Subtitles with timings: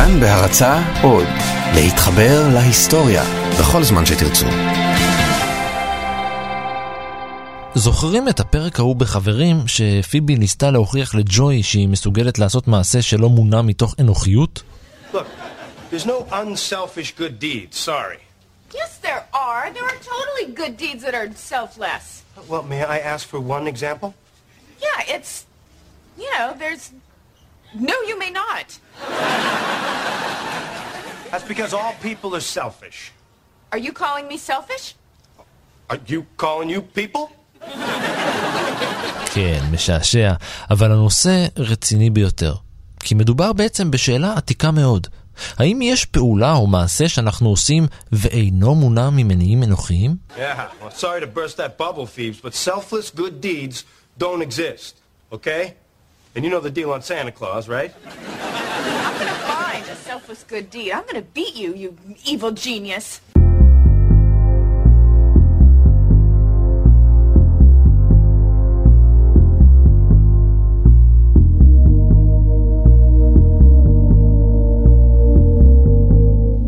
[0.00, 1.26] כאן בהרצה עוד,
[1.74, 3.22] להתחבר להיסטוריה
[3.60, 4.46] בכל זמן שתרצו.
[7.74, 13.62] זוכרים את הפרק ההוא בחברים, שפיבי ניסתה להוכיח לג'וי שהיא מסוגלת לעשות מעשה שלא מונע
[13.62, 14.62] מתוך אנוכיות?
[15.12, 15.26] Look,
[15.90, 18.20] there's no unselfish good deeds, sorry.
[18.72, 19.64] Yes, there are.
[19.74, 22.22] There are totally good deeds that are selfless.
[22.48, 24.14] Well, may I ask for one example?
[24.86, 25.44] Yeah, it's,
[26.18, 26.84] you know, there's.
[27.74, 28.78] No, you may not.
[31.30, 33.12] That's because all people are selfish.
[33.72, 34.94] Are you calling me selfish?
[35.88, 37.28] Are you calling you people?
[39.34, 40.32] כן, משעשע,
[40.70, 42.54] אבל הנושא רציני ביותר.
[43.00, 45.06] כי מדובר בעצם בשאלה עתיקה מאוד.
[45.56, 50.16] האם יש פעולה או מעשה שאנחנו עושים ואינו מונע ממניעים אנוכיים?
[50.36, 50.40] Yeah,
[50.82, 53.84] well, sorry to burst that bubble, Phoebes, but selfless good deeds
[54.18, 54.94] don't exist,
[55.32, 55.74] okay?
[56.34, 57.92] And you know the deal on Santa Claus, right?
[58.06, 60.92] I'm gonna find a selfless good deed.
[60.92, 61.88] I'm gonna beat you, you
[62.24, 63.20] evil genius.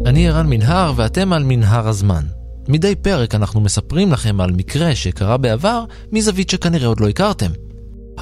[0.07, 2.25] אני ערן מנהר ואתם על מנהר הזמן.
[2.69, 7.51] מדי פרק אנחנו מספרים לכם על מקרה שקרה בעבר מזווית שכנראה עוד לא הכרתם.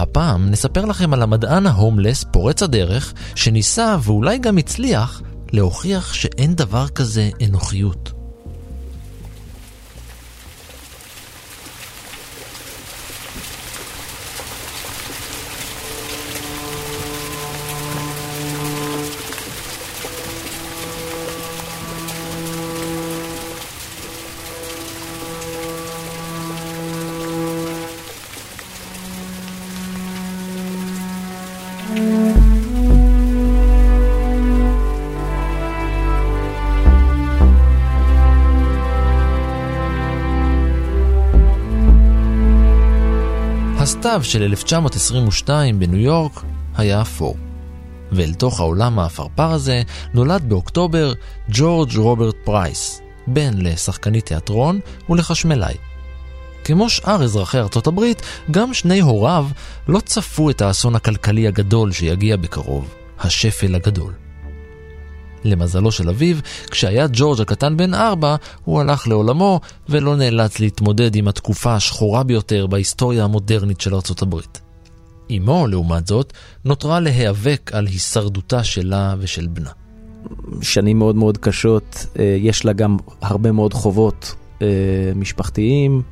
[0.01, 6.89] הפעם נספר לכם על המדען ההומלס פורץ הדרך שניסה ואולי גם הצליח להוכיח שאין דבר
[6.89, 8.20] כזה אנוכיות.
[44.21, 46.43] הסתיו של 1922 בניו יורק
[46.77, 47.37] היה אפור.
[48.13, 49.83] ואל תוך העולם האפרפר הזה
[50.15, 51.13] נולד באוקטובר
[51.49, 55.75] ג'ורג' רוברט פרייס, בן לשחקנית תיאטרון ולחשמלאי.
[56.65, 59.47] כמו שאר אזרחי ארצות הברית, גם שני הוריו
[59.89, 64.13] לא צפו את האסון הכלכלי הגדול שיגיע בקרוב, השפל הגדול.
[65.45, 66.37] למזלו של אביו,
[66.71, 72.67] כשהיה ג'ורג' הקטן בן ארבע, הוא הלך לעולמו ולא נאלץ להתמודד עם התקופה השחורה ביותר
[72.67, 74.61] בהיסטוריה המודרנית של ארצות הברית.
[75.37, 76.33] אמו, לעומת זאת,
[76.65, 79.71] נותרה להיאבק על הישרדותה שלה ושל בנה.
[80.63, 84.67] שנים מאוד מאוד קשות, אה, יש לה גם הרבה מאוד חובות אה,
[85.15, 86.03] משפחתיים,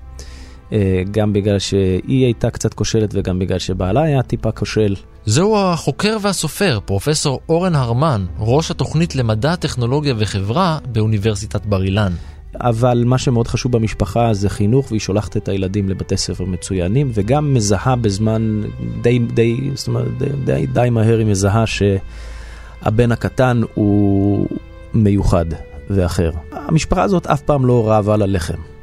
[1.10, 4.94] גם בגלל שהיא הייתה קצת כושלת וגם בגלל שבעלה היה טיפה כושל.
[5.26, 12.12] זהו החוקר והסופר, פרופסור אורן הרמן, ראש התוכנית למדע, טכנולוגיה וחברה באוניברסיטת בר אילן.
[12.54, 17.54] אבל מה שמאוד חשוב במשפחה זה חינוך, והיא שולחת את הילדים לבתי ספר מצוינים, וגם
[17.54, 18.62] מזהה בזמן
[19.02, 24.46] די, די, זאת אומרת, די, די, די מהר היא מזהה שהבן הקטן הוא
[24.94, 25.46] מיוחד
[25.90, 26.30] ואחר.
[26.52, 28.77] המשפחה הזאת אף פעם לא רעבה ללחם.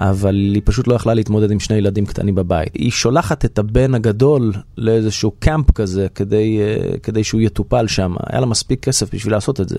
[0.00, 2.74] אבל היא פשוט לא יכלה להתמודד עם שני ילדים קטנים בבית.
[2.74, 8.14] היא שולחת את הבן הגדול לאיזשהו קמפ כזה כדי, אה, כדי שהוא יטופל שם.
[8.26, 9.78] היה לה מספיק כסף בשביל לעשות את זה.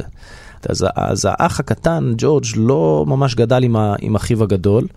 [0.69, 4.87] אז, אז האח הקטן, ג'ורג', לא ממש גדל עם, ה, עם אחיו הגדול.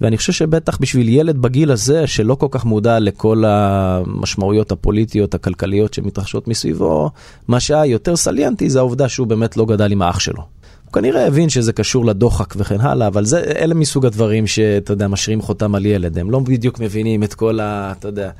[0.00, 5.94] ואני חושב שבטח בשביל ילד בגיל הזה, שלא כל כך מודע לכל המשמעויות הפוליטיות, הכלכליות
[5.94, 7.10] שמתרחשות מסביבו,
[7.48, 10.59] מה שהיה יותר סליאנטי זה העובדה שהוא באמת לא גדל עם האח שלו.
[10.90, 15.08] הוא כנראה הבין שזה קשור לדוחק וכן הלאה, אבל זה, אלה מסוג הדברים שאתה יודע,
[15.08, 16.18] משאירים חותם על ילד.
[16.18, 18.30] הם לא בדיוק מבינים את כל, ה, אתה יודע,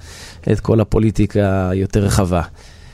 [0.53, 2.43] את כל הפוליטיקה היותר רחבה.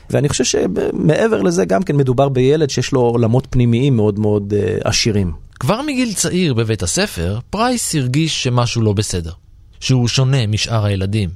[0.09, 4.87] ואני חושב שמעבר לזה גם כן מדובר בילד שיש לו עולמות פנימיים מאוד מאוד אה,
[4.87, 5.31] עשירים.
[5.59, 9.31] כבר מגיל צעיר בבית הספר, פרייס הרגיש שמשהו לא בסדר.
[9.79, 11.29] שהוא שונה משאר הילדים.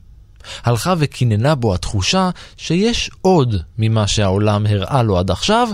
[0.64, 5.70] הלכה וקיננה בו התחושה שיש עוד ממה שהעולם הראה לו עד עכשיו,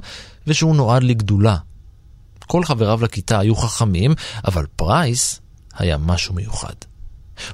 [0.48, 1.56] ושהוא נועד לגדולה.
[2.48, 4.14] כל חבריו לכיתה היו חכמים,
[4.48, 5.42] אבל פרייס
[5.78, 6.74] היה משהו מיוחד.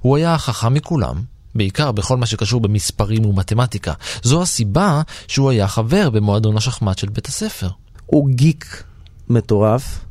[0.01, 1.22] הוא היה החכם מכולם,
[1.56, 3.94] בעיקר בכל מה שקשור במספרים ומתמטיקה.
[4.24, 7.69] זו הסיבה שהוא היה חבר במועדון השחמט של בית הספר.
[8.06, 8.84] הוא גיק
[9.30, 10.06] מטורף,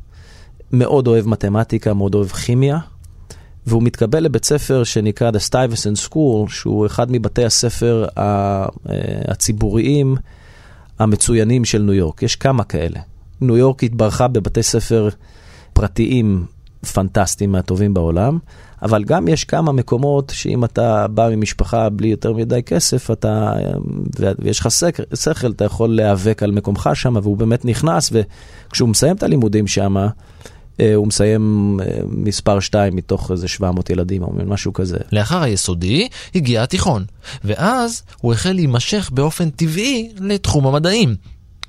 [0.71, 2.77] מאוד אוהב מתמטיקה, מאוד אוהב כימיה,
[3.67, 8.05] והוא מתקבל לבית ספר שנקרא The Stuyvesant School, שהוא אחד מבתי הספר
[9.27, 10.15] הציבוריים
[10.99, 12.23] המצוינים של ניו יורק.
[12.23, 12.99] יש כמה כאלה.
[13.43, 15.09] ניו יורק התברכה בבתי ספר
[15.73, 16.45] פרטיים
[16.93, 18.37] פנטסטיים מהטובים בעולם,
[18.81, 23.53] אבל גם יש כמה מקומות שאם אתה בא ממשפחה בלי יותר מדי כסף, אתה,
[24.39, 24.67] ויש לך
[25.15, 29.95] שכל, אתה יכול להיאבק על מקומך שם, והוא באמת נכנס, וכשהוא מסיים את הלימודים שם,
[30.79, 34.97] אה, הוא מסיים אה, מספר 2 מתוך איזה 700 ילדים או משהו כזה.
[35.11, 37.05] לאחר היסודי הגיע התיכון,
[37.43, 41.15] ואז הוא החל להימשך באופן טבעי לתחום המדעים.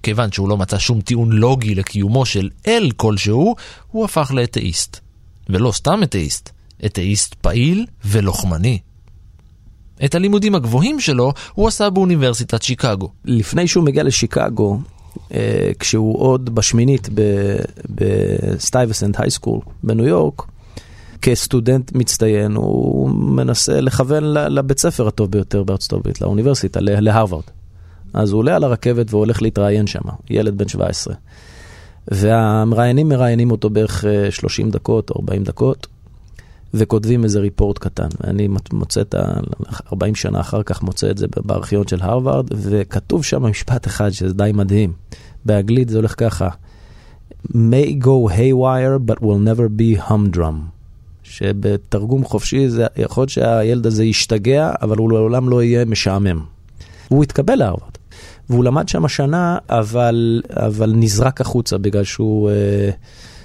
[0.04, 3.54] כיוון שהוא לא מצא שום טיעון לוגי לקיומו של אל כלשהו,
[3.90, 5.00] הוא הפך לאתאיסט.
[5.48, 6.50] ולא סתם אתאיסט,
[6.86, 8.78] אתאיסט פעיל ולוחמני.
[10.04, 13.10] את הלימודים הגבוהים שלו הוא עשה באוניברסיטת שיקגו.
[13.24, 14.78] לפני שהוא מגיע לשיקגו,
[15.34, 17.08] אה, כשהוא עוד בשמינית
[17.88, 20.42] בסטייבסנט הייסקול בניו יורק,
[21.22, 27.44] כסטודנט מצטיין, הוא מנסה לכוון לבית ספר הטוב ביותר בארצות הברית, לאוניברסיטה, להרווארד.
[28.14, 30.00] אז הוא עולה על הרכבת והולך להתראיין שם,
[30.30, 31.14] ילד בן 17.
[32.08, 35.86] והמראיינים מראיינים אותו בערך 30 אה, דקות או 40 דקות,
[36.74, 38.08] וכותבים איזה ריפורט קטן.
[38.20, 39.24] ואני מוצא את ה...
[39.92, 44.34] 40 שנה אחר כך מוצא את זה בארכיון של הרווארד, וכתוב שם משפט אחד שזה
[44.34, 44.92] די מדהים.
[45.44, 46.48] באנגלית זה הולך ככה,
[47.48, 50.74] may go haywire but will never be humdrum.
[51.22, 56.40] שבתרגום חופשי זה יכול להיות שהילד הזה ישתגע, אבל הוא לעולם לא יהיה משעמם.
[57.08, 57.93] הוא התקבל להרווארד.
[58.50, 62.50] והוא למד שם שנה, אבל, אבל נזרק החוצה בגלל שהוא...
[62.50, 62.90] אה,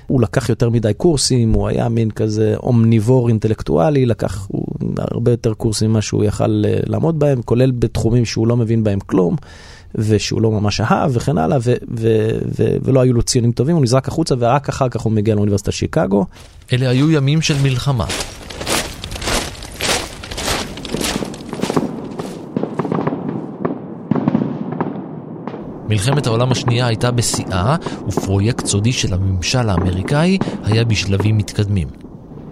[0.08, 4.48] הוא לקח יותר מדי קורסים, הוא היה מין כזה אומניבור אינטלקטואלי, לקח
[4.98, 9.00] הרבה יותר קורסים ממה שהוא יכל אה, לעמוד בהם, כולל בתחומים שהוא לא מבין בהם
[9.00, 9.36] כלום,
[9.96, 13.84] ושהוא לא ממש אהב וכן הלאה, ו- ו- ו- ולא היו לו ציונים טובים, הוא
[13.84, 16.26] נזרק החוצה ורק אחר כך הוא מגיע לאוניברסיטת שיקגו.
[16.74, 18.06] אלה היו ימים של מלחמה.
[25.90, 27.76] מלחמת העולם השנייה הייתה בשיאה,
[28.08, 31.88] ופרויקט סודי של הממשל האמריקאי היה בשלבים מתקדמים.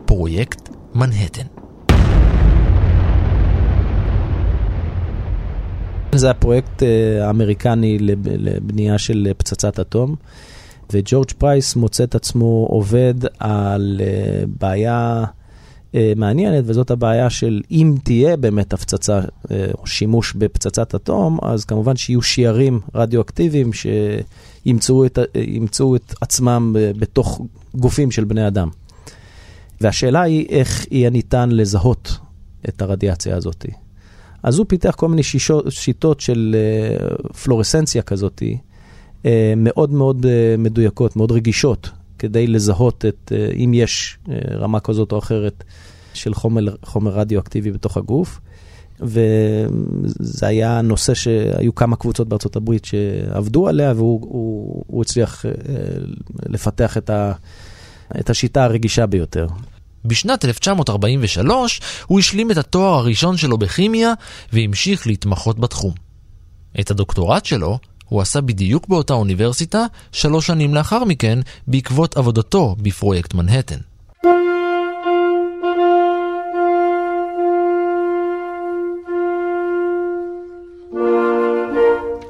[0.05, 1.45] פרויקט מנהטן.
[6.15, 10.15] זה הפרויקט אה, האמריקני לבנייה של פצצת אטום,
[10.93, 15.23] וג'ורג' פרייס מוצא את עצמו עובד על אה, בעיה
[15.95, 21.65] אה, מעניינת, וזאת הבעיה של אם תהיה באמת הפצצה אה, או שימוש בפצצת אטום, אז
[21.65, 25.19] כמובן שיהיו שיירים רדיואקטיביים שימצאו את,
[25.95, 27.41] את עצמם בתוך
[27.75, 28.69] גופים של בני אדם.
[29.81, 32.17] והשאלה היא איך יהיה ניתן לזהות
[32.69, 33.65] את הרדיאציה הזאת.
[34.43, 38.43] אז הוא פיתח כל מיני שישות, שיטות של uh, פלורסנציה כזאת,
[39.57, 40.25] מאוד מאוד
[40.57, 41.89] מדויקות, מאוד רגישות,
[42.19, 45.63] כדי לזהות את, uh, אם יש uh, רמה כזאת או אחרת
[46.13, 48.39] של חומר, חומר רדיואקטיבי בתוך הגוף.
[48.99, 55.49] וזה היה נושא שהיו כמה קבוצות בארצות הברית שעבדו עליה, והוא הוא, הוא הצליח uh,
[56.49, 57.31] לפתח את, ה,
[58.19, 59.47] את השיטה הרגישה ביותר.
[60.05, 64.13] בשנת 1943 הוא השלים את התואר הראשון שלו בכימיה
[64.53, 65.93] והמשיך להתמחות בתחום.
[66.79, 73.33] את הדוקטורט שלו הוא עשה בדיוק באותה אוניברסיטה שלוש שנים לאחר מכן בעקבות עבודתו בפרויקט
[73.33, 73.77] מנהטן.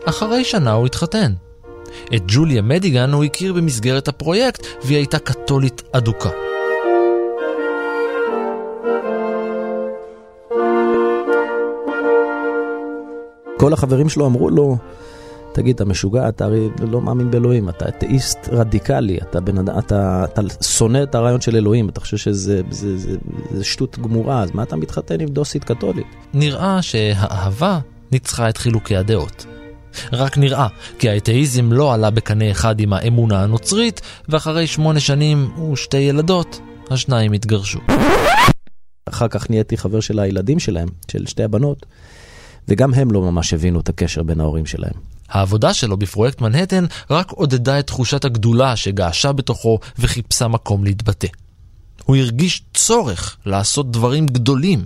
[0.06, 1.34] אחרי שנה הוא התחתן.
[2.16, 6.30] את ג'וליה מדיגן הוא הכיר במסגרת הפרויקט והיא הייתה קתולית אדוקה.
[13.60, 14.78] כל החברים שלו אמרו לו,
[15.58, 20.26] תגיד, אתה משוגע, אתה הרי לא מאמין באלוהים, אתה אתאיסט רדיקלי, אתה, בן, אתה, אתה,
[20.26, 23.18] אתה שונא את הרעיון של אלוהים, אתה חושב שזה זה, זה,
[23.52, 26.06] זה שטות גמורה, אז מה אתה מתחתן עם דוסית קתולית?
[26.34, 27.80] נראה שהאהבה
[28.12, 29.46] ניצחה את חילוקי הדעות.
[30.14, 30.68] רק נראה,
[31.00, 36.60] כי האתאיזם לא עלה בקנה אחד עם האמונה הנוצרית, ואחרי שמונה שנים ושתי ילדות,
[36.90, 37.80] השניים התגרשו.
[39.06, 41.86] אחר כך נהייתי חבר של הילדים שלהם, של שתי הבנות.
[42.68, 45.17] וגם הם לא ממש הבינו את הקשר בין ההורים שלהם.
[45.30, 51.28] העבודה שלו בפרויקט מנהטן רק עודדה את תחושת הגדולה שגעשה בתוכו וחיפשה מקום להתבטא.
[52.06, 54.86] הוא הרגיש צורך לעשות דברים גדולים,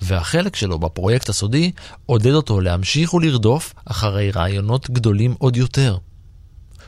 [0.00, 1.70] והחלק שלו בפרויקט הסודי
[2.06, 5.96] עודד אותו להמשיך ולרדוף אחרי רעיונות גדולים עוד יותר.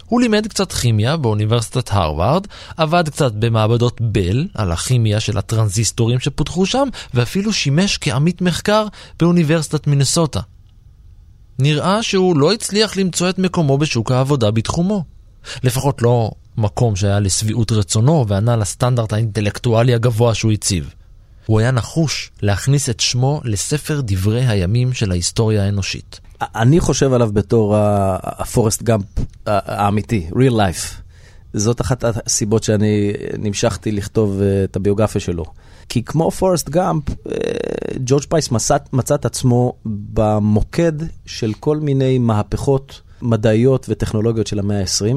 [0.06, 6.66] הוא לימד קצת כימיה באוניברסיטת הרווארד, עבד קצת במעבדות בל על הכימיה של הטרנזיסטורים שפותחו
[6.66, 8.86] שם, ואפילו שימש כעמית מחקר
[9.20, 10.40] באוניברסיטת מינסוטה.
[11.58, 15.04] נראה שהוא לא הצליח למצוא את מקומו בשוק העבודה בתחומו.
[15.62, 20.94] לפחות לא מקום שהיה לשביעות רצונו וענה לסטנדרט האינטלקטואלי הגבוה שהוא הציב.
[21.46, 26.20] הוא היה נחוש להכניס את שמו לספר דברי הימים של ההיסטוריה האנושית.
[26.40, 27.74] אני חושב עליו בתור
[28.22, 29.04] הפורסט גאמפ
[29.46, 30.94] האמיתי, real life.
[31.54, 35.44] זאת אחת הסיבות שאני נמשכתי לכתוב אה, את הביוגרפיה שלו.
[35.88, 37.34] כי כמו פורסט גאמפ, אה,
[38.04, 40.92] ג'ורג' פרייס מצא, מצא את עצמו במוקד
[41.26, 45.16] של כל מיני מהפכות מדעיות וטכנולוגיות של המאה ה-20,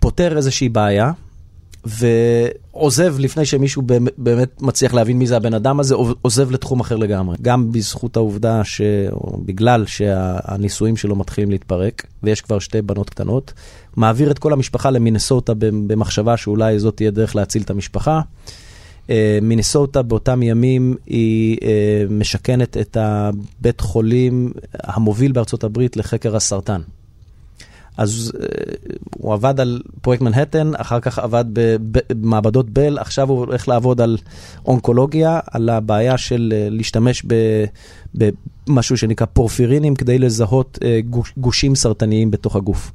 [0.00, 1.12] פותר איזושהי בעיה,
[1.84, 3.82] ועוזב לפני שמישהו
[4.18, 7.36] באמת מצליח להבין מי זה הבן אדם הזה, עוזב לתחום אחר לגמרי.
[7.42, 8.80] גם בזכות העובדה, ש...
[9.12, 13.52] או בגלל שהנישואים שלו מתחילים להתפרק, ויש כבר שתי בנות קטנות,
[13.96, 18.20] מעביר את כל המשפחה למינסוטה במחשבה שאולי זאת תהיה דרך להציל את המשפחה.
[19.10, 26.80] אה, מינסוטה באותם ימים היא אה, משכנת את הבית חולים המוביל בארצות הברית לחקר הסרטן.
[27.96, 28.38] אז uh,
[29.18, 31.44] הוא עבד על פרויקט מנהטן, אחר כך עבד
[32.10, 34.18] במעבדות בל, עכשיו הוא הולך לעבוד על
[34.66, 37.26] אונקולוגיה, על הבעיה של להשתמש
[38.14, 40.78] במשהו שנקרא פורפירינים כדי לזהות
[41.10, 42.92] גוש, גושים סרטניים בתוך הגוף.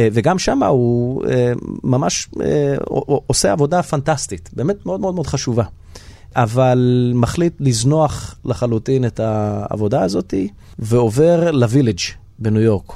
[0.00, 1.28] Uh, וגם שם הוא uh,
[1.84, 2.40] ממש uh,
[3.26, 5.64] עושה עבודה פנטסטית, באמת מאוד מאוד מאוד חשובה.
[6.36, 10.34] אבל מחליט לזנוח לחלוטין את העבודה הזאת
[10.78, 11.98] ועובר לווילג'
[12.38, 12.92] בניו יורק.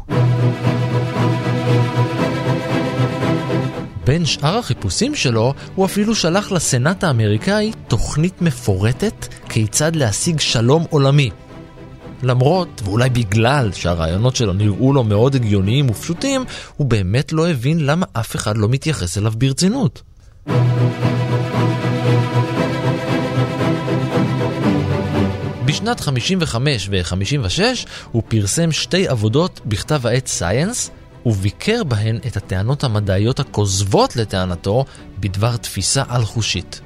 [4.07, 11.31] בין שאר החיפושים שלו, הוא אפילו שלח לסנאט האמריקאי תוכנית מפורטת כיצד להשיג שלום עולמי.
[12.23, 16.45] למרות, ואולי בגלל שהרעיונות שלו נראו לו מאוד הגיוניים ופשוטים,
[16.77, 20.03] הוא באמת לא הבין למה אף אחד לא מתייחס אליו ברצינות.
[25.65, 27.61] בשנת 55 ו-56
[28.13, 30.91] הוא פרסם שתי עבודות בכתב העת סייאנס,
[31.27, 34.85] וביקר בהן את הטענות המדעיות הכוזבות לטענתו
[35.19, 36.81] בדבר תפיסה על-חושית.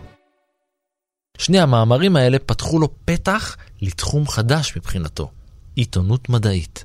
[1.39, 5.31] שני המאמרים האלה פתחו לו פתח לתחום חדש מבחינתו,
[5.75, 6.85] עיתונות מדעית.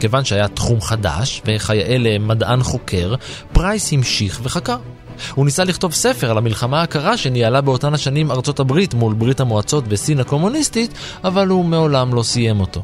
[0.00, 3.14] כיוון שהיה תחום חדש, וכיאה למדען חוקר,
[3.52, 4.76] פרייס המשיך וחקר.
[5.34, 9.84] הוא ניסה לכתוב ספר על המלחמה הקרה שניהלה באותן השנים ארצות הברית מול ברית המועצות
[9.88, 10.94] וסין הקומוניסטית,
[11.24, 12.82] אבל הוא מעולם לא סיים אותו.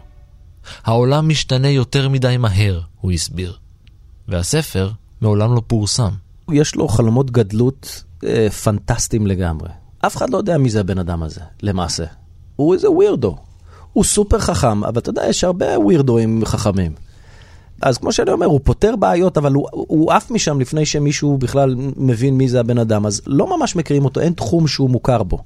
[0.84, 3.56] העולם משתנה יותר מדי מהר, הוא הסביר.
[4.28, 6.23] והספר מעולם לא פורסם.
[6.52, 9.68] יש לו חלומות גדלות אה, פנטסטיים לגמרי.
[10.06, 12.04] אף אחד לא יודע מי זה הבן אדם הזה, למעשה.
[12.56, 13.36] הוא איזה ווירדו.
[13.92, 16.92] הוא סופר חכם, אבל אתה יודע, יש הרבה ווירדואים חכמים.
[17.82, 21.74] אז כמו שאני אומר, הוא פותר בעיות, אבל הוא, הוא עף משם לפני שמישהו בכלל
[21.96, 23.06] מבין מי זה הבן אדם.
[23.06, 25.38] אז לא ממש מכירים אותו, אין תחום שהוא מוכר בו.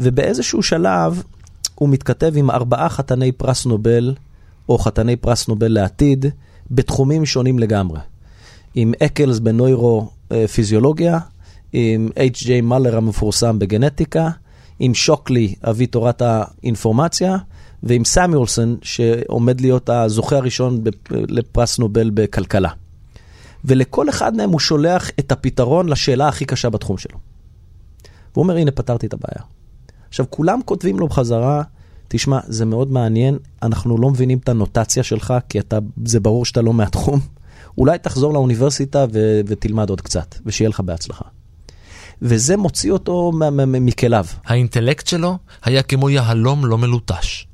[0.00, 1.22] ובאיזשהו שלב
[1.74, 4.14] הוא מתכתב עם ארבעה חתני פרס נובל
[4.68, 6.26] או חתני פרס נובל לעתיד,
[6.70, 7.98] בתחומים שונים לגמרי.
[8.74, 11.18] עם אקלס בנוירו-פיזיולוגיה,
[11.72, 12.62] עם H.J.
[12.62, 14.30] מלר המפורסם בגנטיקה,
[14.78, 17.36] עם שוקלי, אבי תורת האינפורמציה,
[17.82, 22.70] ועם סמיולסון, שעומד להיות הזוכה הראשון לפרס נובל בכלכלה.
[23.64, 27.18] ולכל אחד מהם הוא שולח את הפתרון לשאלה הכי קשה בתחום שלו.
[28.34, 29.46] והוא אומר, הנה, פתרתי את הבעיה.
[30.08, 31.62] עכשיו, כולם כותבים לו בחזרה,
[32.08, 36.62] תשמע, זה מאוד מעניין, אנחנו לא מבינים את הנוטציה שלך, כי אתה, זה ברור שאתה
[36.62, 37.20] לא מהתחום.
[37.78, 41.24] אולי תחזור לאוניברסיטה ו- ותלמד עוד קצת, ושיהיה לך בהצלחה.
[42.22, 43.32] וזה מוציא אותו
[43.66, 44.24] מכליו.
[44.46, 47.46] האינטלקט שלו היה כמו יהלום לא מלוטש.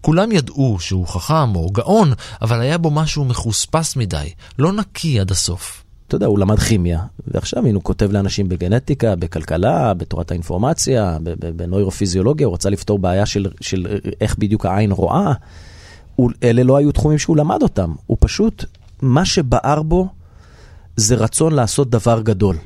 [0.00, 5.30] כולם ידעו שהוא חכם או גאון, אבל היה בו משהו מחוספס מדי, לא נקי עד
[5.30, 5.84] הסוף.
[6.08, 11.18] אתה יודע, הוא למד כימיה, ועכשיו הנה הוא כותב לאנשים בגנטיקה, בכלכלה, בתורת האינפורמציה,
[11.56, 15.32] בנוירופיזיולוגיה, הוא רצה לפתור בעיה של, של איך בדיוק העין רואה.
[16.16, 18.64] הוא, אלה לא היו תחומים שהוא למד אותם, הוא פשוט,
[19.02, 20.08] מה שבער בו
[20.96, 22.56] זה רצון לעשות דבר גדול,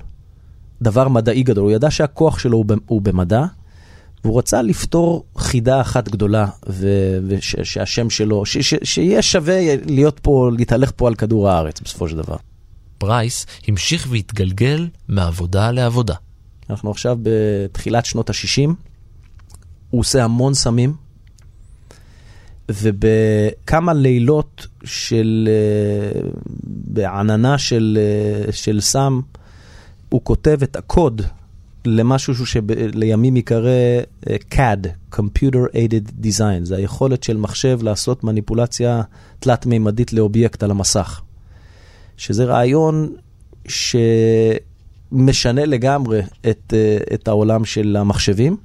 [0.83, 1.64] דבר מדעי גדול.
[1.64, 3.45] הוא ידע שהכוח שלו הוא, במדע,
[4.25, 6.47] והוא רצה לפתור חידה אחת גדולה,
[7.26, 12.16] ושהשם שלו, ש, ש, שיהיה שווה להיות פה, להתהלך פה על כדור הארץ בסופו של
[12.16, 12.37] דבר.
[12.99, 16.14] פרייס המשיך והתגלגל מעבודה לעבודה.
[16.71, 18.71] אנחנו עכשיו בתחילת שנות ה-60,
[19.90, 20.95] הוא עושה המון סמים,
[22.68, 26.20] ובכמה לילות של, אה,
[26.64, 29.20] בעננה של, אה, של סם,
[30.08, 31.23] הוא כותב את הקוד
[31.85, 33.70] למשהו שלימים ייקרא
[34.30, 39.02] אה, CAD, Computer Aided Design, זה היכולת של מחשב לעשות מניפולציה
[39.38, 41.20] תלת-מימדית לאובייקט על המסך.
[42.16, 43.12] שזה רעיון
[43.68, 46.20] שמשנה לגמרי
[46.50, 46.75] את,
[47.14, 48.56] את העולם של המחשבים.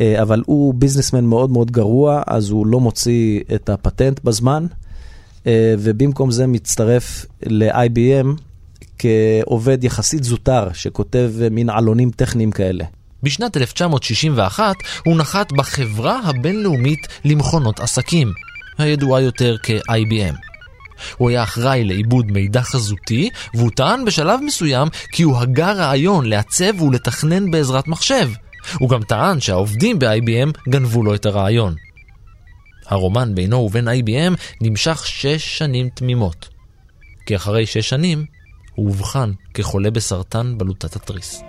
[0.00, 4.66] אה, אבל הוא ביזנסמן מאוד מאוד גרוע, אז הוא לא מוציא את הפטנט בזמן,
[5.46, 8.26] אה, ובמקום זה מצטרף ל-IBM
[8.98, 12.84] כעובד יחסית זוטר, שכותב מין עלונים טכניים כאלה.
[13.22, 14.74] בשנת 1961
[15.04, 18.32] הוא נחת בחברה הבינלאומית למכונות עסקים,
[18.78, 20.34] הידועה יותר כ-IBM.
[21.16, 26.82] הוא היה אחראי לעיבוד מידע חזותי, והוא טען בשלב מסוים כי הוא הגה רעיון לעצב
[26.82, 28.28] ולתכנן בעזרת מחשב.
[28.78, 31.74] הוא גם טען שהעובדים ב-IBM גנבו לו את הרעיון.
[32.86, 36.48] הרומן בינו ובין IBM נמשך שש שנים תמימות.
[37.26, 38.24] כי אחרי שש שנים
[38.74, 41.42] הוא אובחן כחולה בסרטן בלוטת התריס.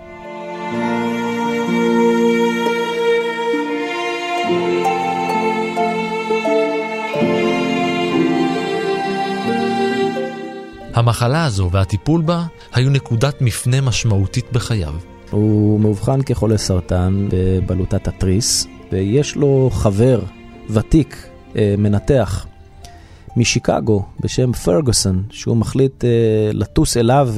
[10.94, 15.15] המחלה הזו והטיפול בה היו נקודת מפנה משמעותית בחייו.
[15.30, 20.20] הוא מאובחן כחולה סרטן בבלוטת התריס, ויש לו חבר
[20.70, 22.46] ותיק, אה, מנתח,
[23.36, 26.06] משיקגו בשם פרגוסון, שהוא מחליט uh,
[26.52, 27.34] לטוס אליו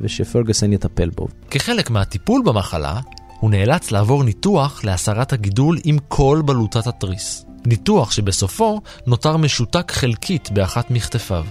[0.00, 1.28] ושפרגוסון יטפל בו.
[1.50, 3.00] כחלק מהטיפול במחלה,
[3.40, 7.46] הוא נאלץ לעבור ניתוח להסרת הגידול עם כל בלוטת התריס.
[7.66, 11.44] ניתוח שבסופו נותר משותק חלקית באחת מכתפיו.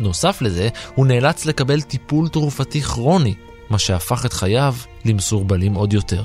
[0.00, 3.34] נוסף לזה, הוא נאלץ לקבל טיפול תרופתי כרוני,
[3.70, 6.24] מה שהפך את חייו למסורבלים עוד יותר.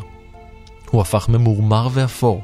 [0.91, 2.41] הוא הפך ממורמר ואפור,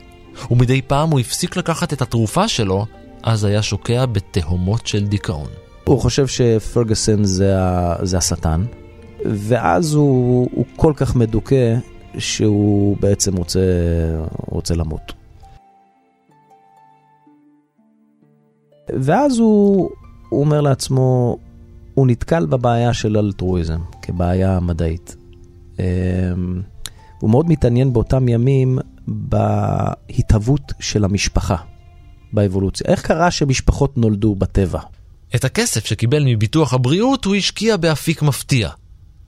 [0.52, 2.86] ומדי פעם הוא הפסיק לקחת את התרופה שלו
[3.24, 5.48] אז היה שוקע בתהומות של דיכאון.
[5.84, 7.56] הוא חושב שפרגוסון זה,
[8.02, 8.66] זה השטן,
[9.26, 11.76] ואז הוא, הוא כל כך מדוכא
[12.18, 13.60] שהוא בעצם רוצה,
[14.48, 15.14] רוצה למות.
[18.90, 19.90] ואז הוא,
[20.30, 21.38] הוא אומר לעצמו,
[21.96, 25.16] הוא נתקל בבעיה של אלטרואיזם כבעיה מדעית.
[25.80, 25.84] אמ,
[27.20, 31.56] הוא מאוד מתעניין באותם ימים בהתהוות של המשפחה.
[32.34, 32.88] באבולוציה.
[32.88, 34.80] איך קרה שמשפחות נולדו בטבע?
[35.36, 38.70] את הכסף שקיבל מביטוח הבריאות הוא השקיע באפיק מפתיע.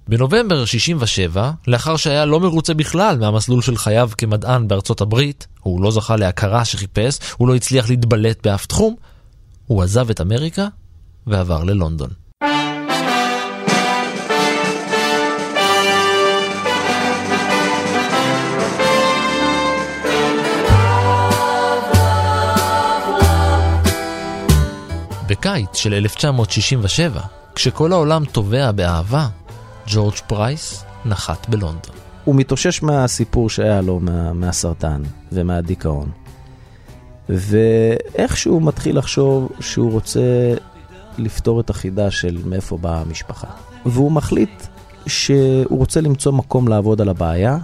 [0.08, 5.92] בנובמבר 67, לאחר שהיה לא מרוצה בכלל מהמסלול של חייו כמדען בארצות הברית, הוא לא
[5.92, 8.96] זכה להכרה שחיפש, הוא לא הצליח להתבלט באף תחום,
[9.66, 10.68] הוא עזב את אמריקה
[11.28, 12.10] ועבר ללונדון.
[25.40, 27.22] בקיץ של 1967,
[27.56, 29.28] כשכל העולם טובע באהבה,
[29.88, 31.96] ג'ורג' פרייס נחת בלונדון.
[32.24, 36.10] הוא מתאושש מהסיפור שהיה לו מה, מהסרטן ומהדיכאון.
[37.30, 40.54] ואיכשהו הוא מתחיל לחשוב שהוא רוצה
[41.18, 43.48] לפתור את החידה של מאיפה באה המשפחה.
[43.86, 44.64] והוא מחליט
[45.08, 47.58] שהוא רוצה למצוא מקום לעבוד על הבעיה,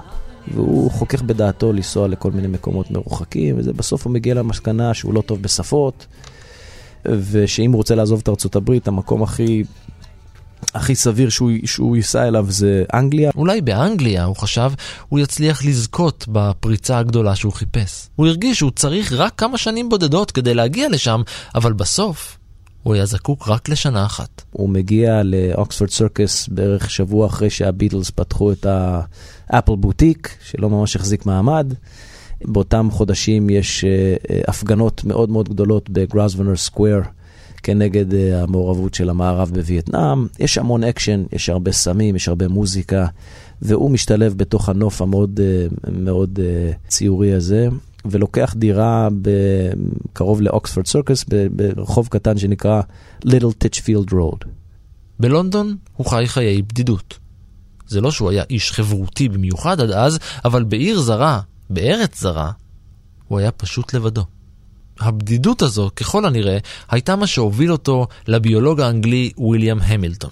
[0.54, 5.42] והוא חוכך בדעתו לנסוע לכל מיני מקומות מרוחקים, ובסוף הוא מגיע למסקנה שהוא לא טוב
[5.42, 6.08] בשפות,
[7.06, 9.64] ושאם הוא רוצה לעזוב את ארצות הברית, המקום הכי...
[10.74, 13.32] הכי סביר שהוא, שהוא ייסע אליו זה אנגליה.
[13.36, 14.72] אולי באנגליה, הוא חשב,
[15.10, 18.08] הוא יצליח לזכות בפריצה הגדולה שהוא חיפש.
[18.16, 21.22] הוא הרגיש שהוא צריך רק כמה שנים בודדות כדי להגיע לשם,
[21.56, 22.38] אבל בסוף
[22.84, 24.42] הוא היה זקוק רק לשנה אחת.
[24.52, 28.66] הוא מגיע לאוקספורד סרקס בערך שבוע אחרי שהביטלס פתחו את
[29.50, 31.74] האפל בוטיק, שלא ממש החזיק מעמד.
[32.46, 37.02] באותם חודשים יש אה, אה, הפגנות מאוד מאוד גדולות בגרוסוונור סקוויר
[37.64, 40.28] כנגד אה, המעורבות של המערב בווייטנאם.
[40.40, 43.06] יש המון אקשן, יש הרבה סמים, יש הרבה מוזיקה,
[43.62, 45.40] והוא משתלב בתוך הנוף המאוד
[45.92, 46.40] מאוד
[46.88, 47.68] ציורי הזה.
[48.06, 49.08] ולוקח דירה
[50.14, 52.82] קרוב לאוקספורד סרקס ברחוב קטן שנקרא
[53.24, 54.44] ליטל טיצ'פילד רוד.
[55.20, 57.20] בלונדון הוא חי חיי בדידות.
[57.88, 62.52] זה לא שהוא היה איש חברותי במיוחד עד אז, אבל בעיר זרה, בארץ זרה,
[63.28, 64.26] הוא היה פשוט לבדו.
[65.00, 66.58] הבדידות הזו, ככל הנראה,
[66.90, 70.32] הייתה מה שהוביל אותו לביולוג האנגלי ויליאם המילטון.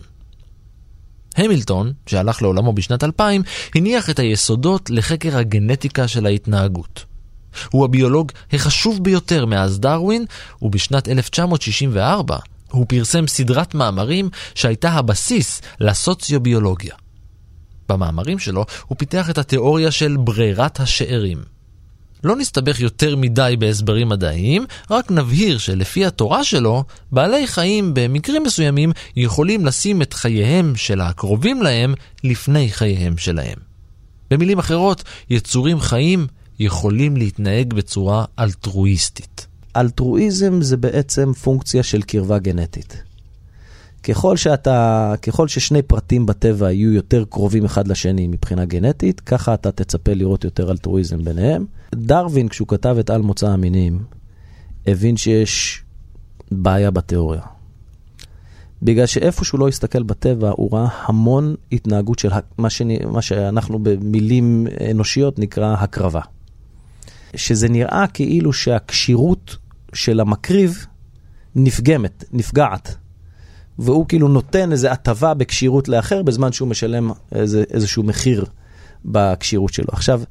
[1.37, 3.43] המילטון, שהלך לעולמו בשנת 2000,
[3.75, 7.05] הניח את היסודות לחקר הגנטיקה של ההתנהגות.
[7.71, 10.25] הוא הביולוג החשוב ביותר מאז דרווין,
[10.61, 12.37] ובשנת 1964
[12.71, 16.95] הוא פרסם סדרת מאמרים שהייתה הבסיס לסוציוביולוגיה.
[17.91, 21.37] במאמרים שלו הוא פיתח את התיאוריה של ברירת השארים.
[22.23, 28.91] לא נסתבך יותר מדי בהסברים מדעיים, רק נבהיר שלפי התורה שלו, בעלי חיים במקרים מסוימים
[29.15, 33.57] יכולים לשים את חייהם של הקרובים להם לפני חייהם שלהם.
[34.31, 36.27] במילים אחרות, יצורים חיים
[36.59, 39.47] יכולים להתנהג בצורה אלטרואיסטית.
[39.75, 43.03] אלטרואיזם זה בעצם פונקציה של קרבה גנטית.
[44.03, 49.71] ככל שאתה, ככל ששני פרטים בטבע יהיו יותר קרובים אחד לשני מבחינה גנטית, ככה אתה
[49.71, 51.65] תצפה לראות יותר אלטרואיזם ביניהם.
[51.95, 53.99] דרווין, כשהוא כתב את על מוצא המינים,
[54.87, 55.83] הבין שיש
[56.51, 57.41] בעיה בתיאוריה.
[58.83, 63.79] בגלל שאיפה שהוא לא הסתכל בטבע, הוא ראה המון התנהגות של מה, שאני, מה שאנחנו
[63.79, 66.21] במילים אנושיות נקרא הקרבה.
[67.35, 69.57] שזה נראה כאילו שהכשירות
[69.93, 70.85] של המקריב
[71.55, 72.95] נפגמת, נפגעת.
[73.79, 78.45] והוא כאילו נותן איזו הטבה בכשירות לאחר בזמן שהוא משלם איזה, איזשהו מחיר
[79.05, 79.87] בכשירות שלו.
[79.91, 80.21] עכשיו,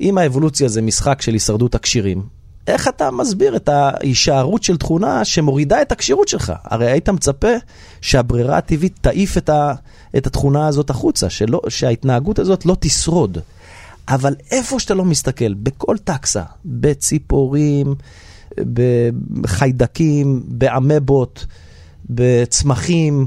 [0.00, 2.22] אם האבולוציה זה משחק של הישרדות הכשירים,
[2.66, 6.52] איך אתה מסביר את ההישארות של תכונה שמורידה את הכשירות שלך?
[6.64, 7.52] הרי היית מצפה
[8.00, 9.74] שהברירה הטבעית תעיף את, ה,
[10.16, 13.38] את התכונה הזאת החוצה, שלא, שההתנהגות הזאת לא תשרוד.
[14.08, 17.94] אבל איפה שאתה לא מסתכל, בכל טקסה, בציפורים,
[19.40, 21.46] בחיידקים, באמבות,
[22.14, 23.26] בצמחים,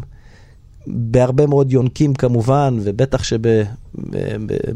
[0.87, 3.23] בהרבה מאוד יונקים כמובן, ובטח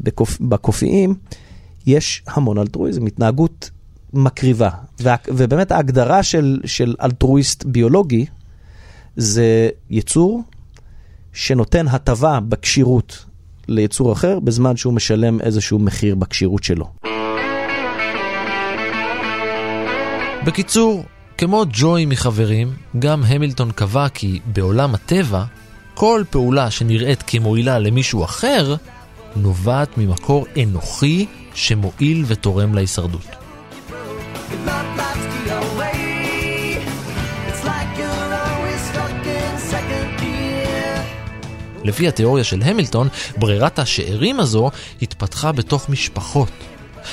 [0.08, 1.16] שבקופיים,
[1.88, 3.70] יש המון אלטרואיזם, התנהגות
[4.14, 4.70] מקריבה.
[5.00, 8.26] וה, ובאמת ההגדרה של, של אלטרואיסט ביולוגי
[9.16, 10.44] זה יצור
[11.34, 13.26] שנותן הטבה בכשירות
[13.68, 16.90] ליצור אחר, בזמן שהוא משלם איזשהו מחיר בכשירות שלו.
[20.46, 21.04] בקיצור,
[21.38, 25.44] כמו ג'וי מחברים, גם המילטון קבע כי בעולם הטבע,
[25.94, 28.76] כל פעולה שנראית כמועילה למישהו אחר,
[29.36, 33.26] נובעת ממקור אנוכי שמועיל ותורם להישרדות.
[41.84, 44.72] לפי התיאוריה של המילטון, ברירת השארים הזו
[45.02, 46.52] התפתחה בתוך משפחות.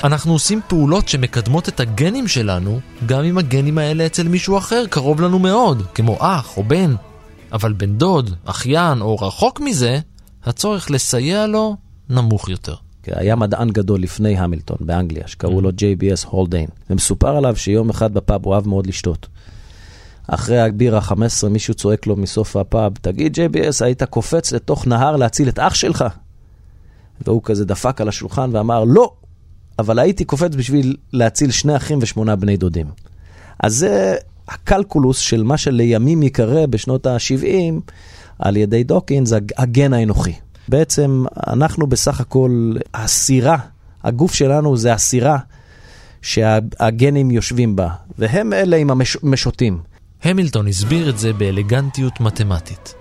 [0.03, 5.21] אנחנו עושים פעולות שמקדמות את הגנים שלנו, גם אם הגנים האלה אצל מישהו אחר קרוב
[5.21, 6.95] לנו מאוד, כמו אח או בן.
[7.53, 9.99] אבל בן דוד, אחיין או רחוק מזה,
[10.43, 11.75] הצורך לסייע לו
[12.09, 12.75] נמוך יותר.
[13.07, 18.45] היה מדען גדול לפני המילטון באנגליה, שקראו לו JBS הולדיין, ומסופר עליו שיום אחד בפאב
[18.45, 19.27] הוא אהב מאוד לשתות.
[20.27, 25.49] אחרי הבירה 15 מישהו צועק לו מסוף הפאב, תגיד JBS, היית קופץ לתוך נהר להציל
[25.49, 26.05] את אח שלך?
[27.21, 29.11] והוא כזה דפק על השולחן ואמר, לא,
[29.79, 32.87] אבל הייתי קופץ בשביל להציל שני אחים ושמונה בני דודים.
[33.59, 34.15] אז זה
[34.47, 37.91] הקלקולוס של מה שלימים ייקרא בשנות ה-70
[38.39, 40.33] על ידי דוקינס, הגן האנוכי.
[40.67, 43.57] בעצם אנחנו בסך הכל הסירה,
[44.03, 45.37] הגוף שלנו זה הסירה
[46.21, 48.89] שהגנים יושבים בה, והם אלה עם
[49.23, 49.79] המשוטים.
[50.23, 52.95] המילטון הסביר את זה באלגנטיות מתמטית.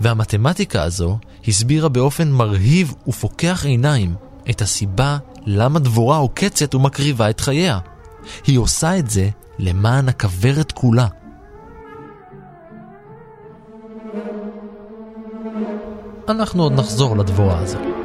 [0.00, 4.14] והמתמטיקה הזו הסבירה באופן מרהיב ופוקח עיניים
[4.50, 5.18] את הסיבה
[5.50, 7.78] למה דבורה עוקצת ומקריבה את חייה.
[8.46, 11.06] היא עושה את זה למען הכוורת כולה.
[16.28, 17.97] אנחנו עוד נחזור לדבורה הזו.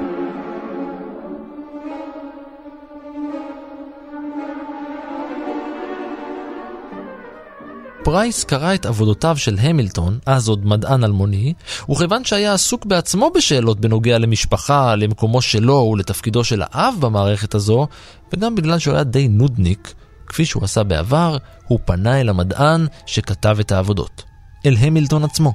[8.04, 11.54] פרייס קרא את עבודותיו של המילטון, אז עוד מדען אלמוני,
[11.90, 17.88] וכיוון שהיה עסוק בעצמו בשאלות בנוגע למשפחה, למקומו שלו ולתפקידו של האב במערכת הזו,
[18.34, 19.94] וגם בגלל שהוא היה די נודניק,
[20.28, 21.38] כפי שהוא עשה בעבר,
[21.68, 24.24] הוא פנה אל המדען שכתב את העבודות,
[24.66, 25.54] אל המילטון עצמו.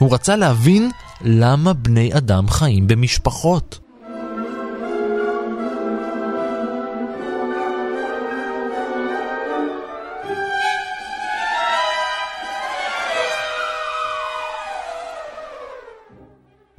[0.00, 0.90] הוא רצה להבין
[1.20, 3.87] למה בני אדם חיים במשפחות.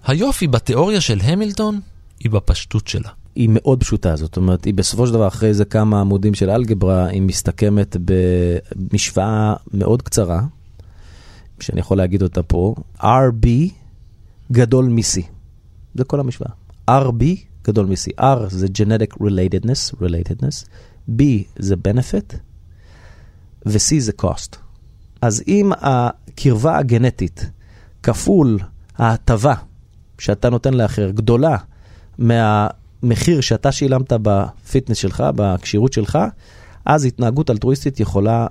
[0.10, 1.80] היופי בתיאוריה של המילטון
[2.20, 3.10] היא בפשטות שלה.
[3.36, 7.08] היא מאוד פשוטה, זאת אומרת, היא בסופו של דבר, אחרי איזה כמה עמודים של אלגברה,
[7.08, 7.96] היא מסתכמת
[8.76, 10.42] במשוואה מאוד קצרה,
[11.60, 13.48] שאני יכול להגיד אותה פה, RB
[14.52, 15.22] גדול מ-C.
[15.96, 16.52] זה כל המשוואה.
[16.90, 17.24] RB
[17.64, 18.22] גדול מ-C.
[18.22, 20.68] R זה genetic relatedness, relatedness,
[21.10, 21.22] B
[21.56, 22.36] זה benefit,
[23.66, 24.56] ו-C זה cost.
[25.22, 27.50] אז אם הקרבה הגנטית
[28.04, 28.60] כפול
[28.98, 29.54] ההטבה
[30.20, 31.58] שאתה נותן לאחר גדולה
[32.18, 36.18] מהמחיר שאתה שילמת ב fitness שלך, בכשירות שלך,
[36.86, 38.48] אז התנהגות אלטרואיסטית יכולה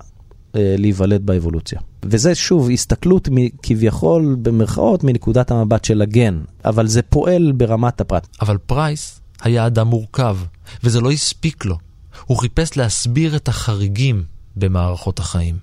[0.55, 1.79] אה, להיוולד באבולוציה.
[2.03, 3.29] וזה שוב הסתכלות
[3.63, 8.27] כביכול במרכאות מנקודת המבט של הגן, אבל זה פועל ברמת הפרט.
[8.41, 10.37] אבל פרייס היה אדם מורכב,
[10.83, 11.77] וזה לא הספיק לו.
[12.25, 14.23] הוא חיפש להסביר את החריגים
[14.55, 15.55] במערכות החיים.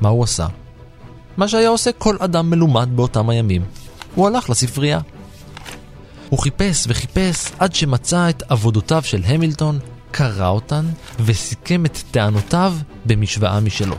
[0.00, 0.46] מה הוא עשה?
[1.36, 3.62] מה שהיה עושה כל אדם מלומד באותם הימים.
[4.14, 5.00] הוא הלך לספרייה.
[6.28, 9.78] הוא חיפש וחיפש עד שמצא את עבודותיו של המילטון,
[10.10, 10.86] קרא אותן
[11.20, 12.74] וסיכם את טענותיו
[13.06, 13.96] במשוואה משלו.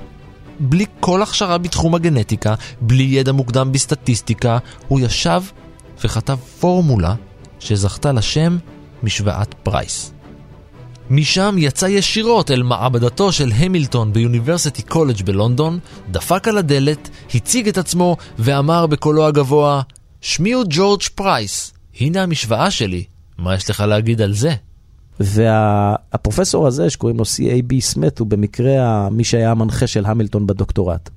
[0.59, 5.41] בלי כל הכשרה בתחום הגנטיקה, בלי ידע מוקדם בסטטיסטיקה, הוא ישב
[6.03, 7.15] וכתב פורמולה
[7.59, 8.57] שזכתה לשם
[9.03, 10.13] משוואת פרייס.
[11.09, 15.79] משם יצא ישירות אל מעבדתו של המילטון ביוניברסיטי קולג' בלונדון,
[16.11, 19.81] דפק על הדלת, הציג את עצמו ואמר בקולו הגבוה,
[20.25, 23.03] שמי הוא ג'ורג' פרייס, הנה המשוואה שלי,
[23.37, 24.55] מה יש לך להגיד על זה?
[25.19, 27.81] והפרופסור וה, הזה שקוראים לו C.A.B.
[27.81, 31.09] סמית הוא במקרה מי שהיה המנחה של המילטון בדוקטורט.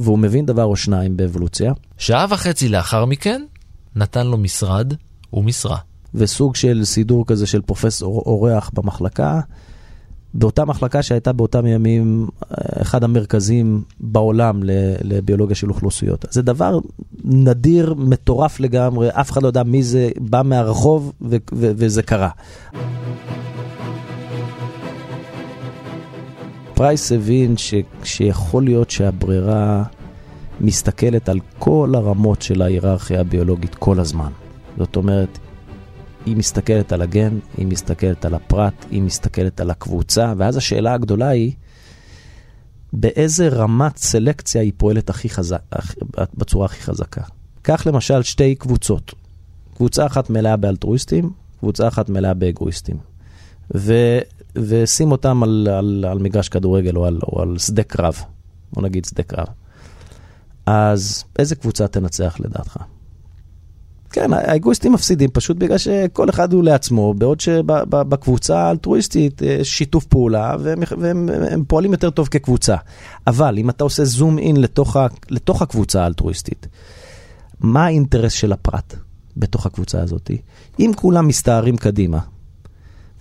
[0.00, 1.72] והוא מבין דבר או שניים באבולוציה.
[1.98, 3.42] שעה וחצי לאחר מכן,
[3.96, 4.92] נתן לו משרד
[5.32, 5.78] ומשרה.
[6.14, 9.40] וסוג של סידור כזה של פרופסור אורח במחלקה.
[10.38, 14.60] באותה מחלקה שהייתה באותם ימים אה, אחד המרכזים בעולם
[15.02, 16.24] לביולוגיה של אוכלוסיות.
[16.30, 16.78] זה דבר
[17.24, 21.12] נדיר, מטורף לגמרי, אף אחד לא יודע מי זה, בא מהרחוב
[21.52, 22.28] וזה קרה.
[26.74, 29.82] פרייס הבין ש- שיכול להיות שהברירה
[30.60, 34.30] מסתכלת על כל הרמות של ההיררכיה הביולוגית כל הזמן.
[34.78, 35.38] זאת אומרת,
[36.26, 41.28] היא מסתכלת על הגן, היא מסתכלת על הפרט, היא מסתכלת על הקבוצה, ואז השאלה הגדולה
[41.28, 41.52] היא,
[42.92, 45.62] באיזה רמת סלקציה היא פועלת הכי חזק,
[46.34, 47.20] בצורה הכי חזקה.
[47.62, 49.14] קח למשל שתי קבוצות.
[49.74, 52.96] קבוצה אחת מלאה באלטרואיסטים, קבוצה אחת מלאה באגואיסטים.
[53.74, 53.94] ו,
[54.56, 58.14] ושים אותם על, על, על מגרש כדורגל או על, או על שדה קרב,
[58.72, 59.46] בוא נגיד שדה קרב.
[60.66, 62.76] אז איזה קבוצה תנצח לדעתך?
[64.16, 70.04] כן, האגואיסטים מפסידים פשוט בגלל שכל אחד הוא לעצמו, בעוד שבקבוצה האלטרואיסטית יש אה, שיתוף
[70.04, 72.76] פעולה והם, והם הם פועלים יותר טוב כקבוצה.
[73.26, 76.66] אבל אם אתה עושה זום אין לתוך, ה, לתוך הקבוצה האלטרואיסטית,
[77.60, 78.94] מה האינטרס של הפרט
[79.36, 80.30] בתוך הקבוצה הזאת?
[80.80, 82.18] אם כולם מסתערים קדימה,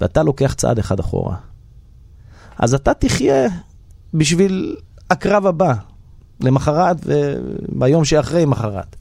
[0.01, 1.35] ואתה לוקח צעד אחד אחורה,
[2.57, 3.47] אז אתה תחיה
[4.13, 4.75] בשביל
[5.09, 5.73] הקרב הבא,
[6.39, 8.95] למחרת וביום שאחרי מחרת.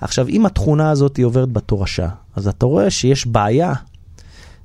[0.00, 3.72] עכשיו, אם התכונה הזאת היא עוברת בתורשה, אז אתה רואה שיש בעיה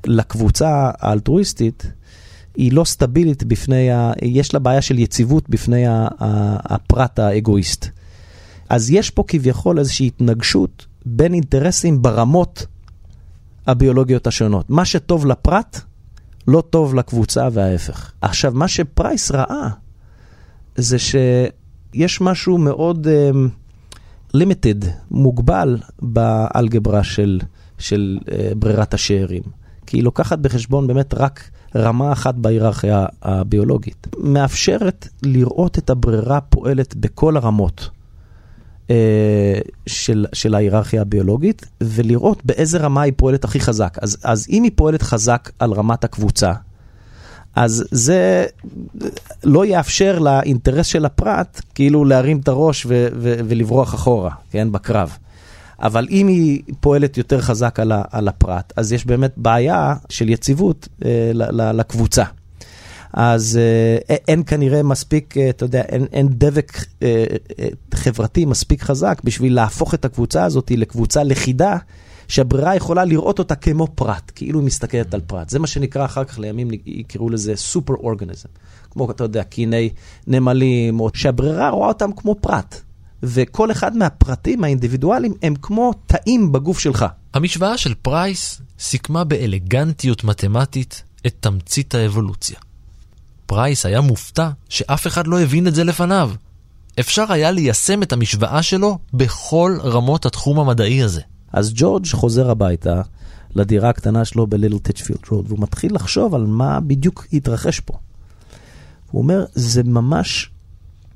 [0.06, 1.92] לקבוצה האלטרואיסטית,
[2.56, 4.12] היא לא סטבילית בפני, ה...
[4.22, 7.88] יש לה בעיה של יציבות בפני הפרט האגואיסט.
[8.70, 12.66] אז יש פה כביכול איזושהי התנגשות בין אינטרסים ברמות
[13.68, 14.70] הביולוגיות השונות.
[14.70, 15.80] מה שטוב לפרט,
[16.48, 18.12] לא טוב לקבוצה וההפך.
[18.22, 19.70] עכשיו, מה שפרייס ראה,
[20.76, 23.08] זה שיש משהו מאוד...
[23.08, 23.63] Uh,
[24.38, 27.40] limited, מוגבל באלגברה של,
[27.78, 29.44] של uh, ברירת השארים.
[29.86, 34.08] כי היא לוקחת בחשבון באמת רק רמה אחת בהיררכיה הביולוגית.
[34.18, 37.90] מאפשרת לראות את הברירה פועלת בכל הרמות
[38.88, 38.92] uh,
[39.88, 43.98] של, של ההיררכיה הביולוגית, ולראות באיזה רמה היא פועלת הכי חזק.
[44.02, 46.54] אז, אז אם היא פועלת חזק על רמת הקבוצה,
[47.56, 48.46] אז זה
[49.44, 55.18] לא יאפשר לאינטרס של הפרט כאילו להרים את הראש ו- ו- ולברוח אחורה, כן, בקרב.
[55.80, 60.30] אבל אם היא פועלת יותר חזק על, ה- על הפרט, אז יש באמת בעיה של
[60.30, 62.24] יציבות אה, ל- ל- לקבוצה.
[63.14, 63.60] אז
[64.10, 67.26] אה, אין כנראה מספיק, אה, אתה יודע, אין, אין דבק אה,
[67.60, 71.78] אה, חברתי מספיק חזק בשביל להפוך את הקבוצה הזאת לקבוצה לכידה.
[72.34, 75.50] שהברירה יכולה לראות אותה כמו פרט, כאילו היא מסתכלת על פרט.
[75.50, 78.50] זה מה שנקרא אחר כך לימים, יקראו לזה super organism.
[78.92, 79.90] כמו, אתה יודע, קיני
[80.28, 82.82] נמלים, או שהברירה רואה אותם כמו פרט.
[83.24, 87.06] וכל אחד מהפרטים האינדיבידואליים הם כמו תאים בגוף שלך.
[87.34, 92.60] המשוואה של פרייס סיכמה באלגנטיות מתמטית את תמצית האבולוציה.
[93.46, 96.32] פרייס היה מופתע שאף אחד לא הבין את זה לפניו.
[97.00, 101.22] אפשר היה ליישם את המשוואה שלו בכל רמות התחום המדעי הזה.
[101.54, 103.02] אז ג'ורג' חוזר הביתה
[103.56, 107.94] לדירה הקטנה שלו בליטל טיצ'פילד רוד, והוא מתחיל לחשוב על מה בדיוק התרחש פה.
[109.12, 110.52] הוא אומר, זה ממש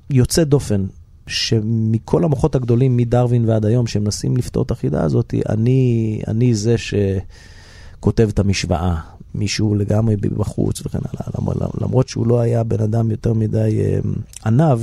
[0.10, 0.86] יוצא דופן,
[1.28, 8.28] שמכל המוחות הגדולים, מדרווין ועד היום, שמנסים לפתור את החידה הזאת, אני, אני זה שכותב
[8.30, 9.00] את המשוואה.
[9.36, 14.00] מישהו לגמרי בחוץ וכן הלאה, למרות שהוא לא היה בן אדם יותר מדי אה,
[14.46, 14.82] עניו,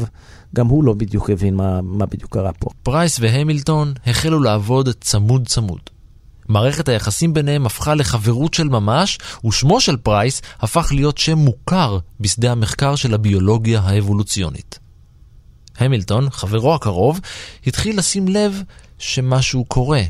[0.54, 2.70] גם הוא לא בדיוק הבין מה, מה בדיוק קרה פה.
[2.82, 5.80] פרייס והמילטון החלו לעבוד צמוד צמוד.
[6.48, 12.52] מערכת היחסים ביניהם הפכה לחברות של ממש, ושמו של פרייס הפך להיות שם מוכר בשדה
[12.52, 14.78] המחקר של הביולוגיה האבולוציונית.
[15.78, 17.20] המילטון, חברו הקרוב,
[17.66, 18.62] התחיל לשים לב
[18.98, 20.02] שמשהו קורה.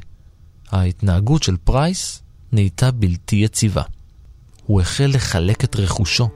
[0.70, 3.83] ההתנהגות של פרייס נהייתה בלתי יציבה.
[4.66, 6.29] הוא החל לחלק את רכושו.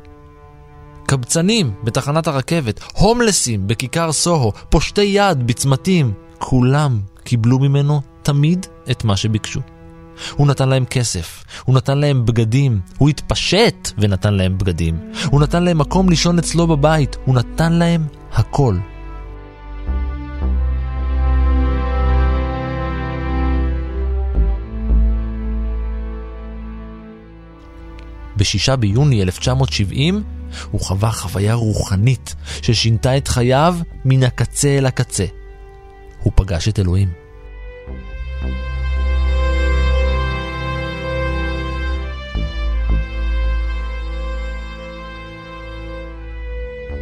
[1.06, 9.16] קבצנים בתחנת הרכבת, הומלסים בכיכר סוהו, פושטי יד בצמתים, כולם קיבלו ממנו תמיד את מה
[9.16, 9.60] שביקשו.
[10.36, 14.98] הוא נתן להם כסף, הוא נתן להם בגדים, הוא התפשט ונתן להם בגדים,
[15.30, 18.76] הוא נתן להם מקום לישון אצלו בבית, הוא נתן להם הכל.
[28.38, 30.22] ב-6 ביוני 1970
[30.70, 35.24] הוא חווה חוויה רוחנית ששינתה את חייו מן הקצה אל הקצה.
[36.22, 37.08] הוא פגש את אלוהים.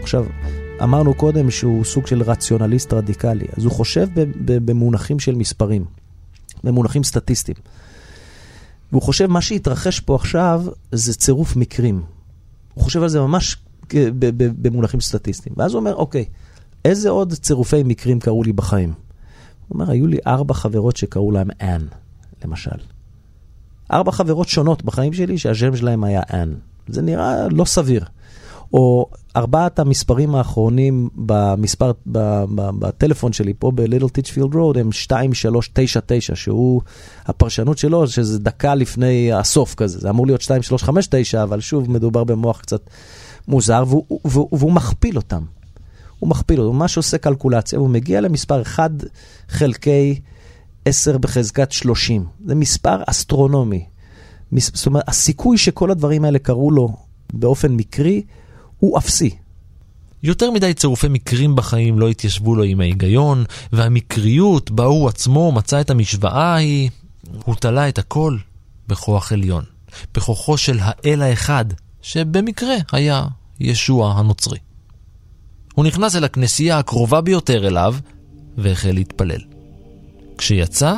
[0.02, 0.26] עכשיו,
[0.82, 4.08] אמרנו קודם שהוא סוג של רציונליסט רדיקלי, אז הוא חושב
[4.44, 5.84] במונחים של מספרים,
[6.64, 7.56] במונחים סטטיסטיים.
[8.96, 12.02] והוא חושב, מה שהתרחש פה עכשיו זה צירוף מקרים.
[12.74, 13.56] הוא חושב על זה ממש
[14.36, 15.54] במונחים סטטיסטיים.
[15.58, 16.24] ואז הוא אומר, אוקיי,
[16.84, 18.88] איזה עוד צירופי מקרים קרו לי בחיים?
[18.88, 18.94] הוא
[19.74, 21.86] אומר, היו לי ארבע חברות שקראו להם אנ,
[22.44, 22.76] למשל.
[23.92, 26.54] ארבע חברות שונות בחיים שלי שהשם שלהם היה אנ.
[26.88, 28.04] זה נראה לא סביר.
[28.72, 31.92] או ארבעת המספרים האחרונים במספר,
[32.78, 36.80] בטלפון שלי פה בליטל טיצ'פילד רוד הם 2399, שהוא,
[37.26, 42.60] הפרשנות שלו שזה דקה לפני הסוף כזה, זה אמור להיות 2359, אבל שוב מדובר במוח
[42.60, 42.80] קצת
[43.48, 45.42] מוזר, והוא, והוא, והוא מכפיל אותם.
[46.18, 48.90] הוא מכפיל אותם, הוא ממש עושה קלקולציה, והוא מגיע למספר 1
[49.48, 50.20] חלקי
[50.84, 52.24] 10 בחזקת 30.
[52.46, 53.84] זה מספר אסטרונומי.
[54.52, 56.88] זאת אומרת, הסיכוי שכל הדברים האלה קרו לו
[57.32, 58.22] באופן מקרי,
[58.78, 59.36] הוא אפסי.
[60.22, 65.80] יותר מדי צירופי מקרים בחיים לא התיישבו לו עם ההיגיון, והמקריות בה הוא עצמו מצא
[65.80, 66.90] את המשוואה ההיא,
[67.44, 68.36] הוא תלה את הכל
[68.88, 69.64] בכוח עליון,
[70.14, 71.64] בכוחו של האל האחד,
[72.02, 73.26] שבמקרה היה
[73.60, 74.58] ישוע הנוצרי.
[75.74, 77.94] הוא נכנס אל הכנסייה הקרובה ביותר אליו,
[78.58, 79.40] והחל להתפלל.
[80.38, 80.94] כשיצא,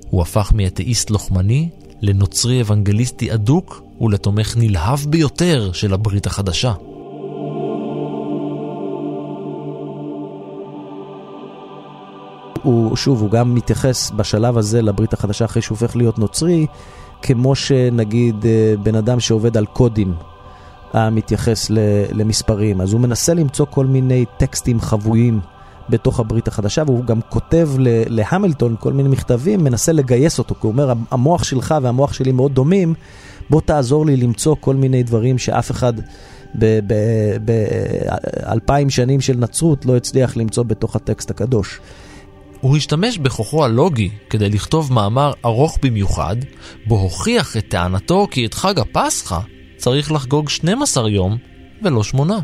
[0.00, 1.68] הוא הפך מאתאיסט לוחמני
[2.02, 6.72] לנוצרי אוונגליסטי אדוק ולתומך נלהב ביותר של הברית החדשה.
[12.62, 16.66] הוא, שוב, הוא גם מתייחס בשלב הזה לברית החדשה אחרי שהוא הופך להיות נוצרי,
[17.22, 20.14] כמו שנגיד אה, בן אדם שעובד על קודים
[20.94, 21.70] אה, מתייחס
[22.12, 22.80] למספרים.
[22.80, 25.40] אז הוא מנסה למצוא כל מיני טקסטים חבויים
[25.88, 27.70] בתוך הברית החדשה, והוא גם כותב
[28.06, 32.54] להמילטון כל מיני מכתבים, מנסה לגייס אותו, כי הוא אומר, המוח שלך והמוח שלי מאוד
[32.54, 32.94] דומים,
[33.50, 35.92] בוא תעזור לי למצוא כל מיני דברים שאף אחד
[37.44, 41.80] באלפיים שנים של נצרות לא הצליח למצוא בתוך הטקסט הקדוש.
[42.62, 46.36] הוא השתמש בכוחו הלוגי כדי לכתוב מאמר ארוך במיוחד,
[46.86, 49.38] בו הוכיח את טענתו כי את חג הפסחא
[49.76, 51.36] צריך לחגוג 12 יום
[51.82, 52.38] ולא שמונה.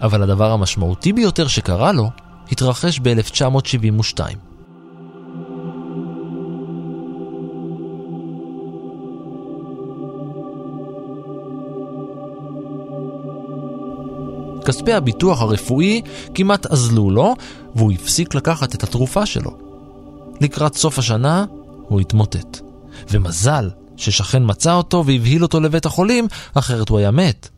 [0.00, 2.10] אבל הדבר המשמעותי ביותר שקרה לו
[2.52, 4.49] התרחש ב-1972.
[14.80, 16.02] כספי הביטוח הרפואי
[16.34, 17.34] כמעט אזלו לו,
[17.74, 19.58] והוא הפסיק לקחת את התרופה שלו.
[20.40, 21.44] לקראת סוף השנה
[21.88, 22.60] הוא התמוטט.
[23.10, 27.48] ומזל ששכן מצא אותו והבהיל אותו לבית החולים, אחרת הוא היה מת.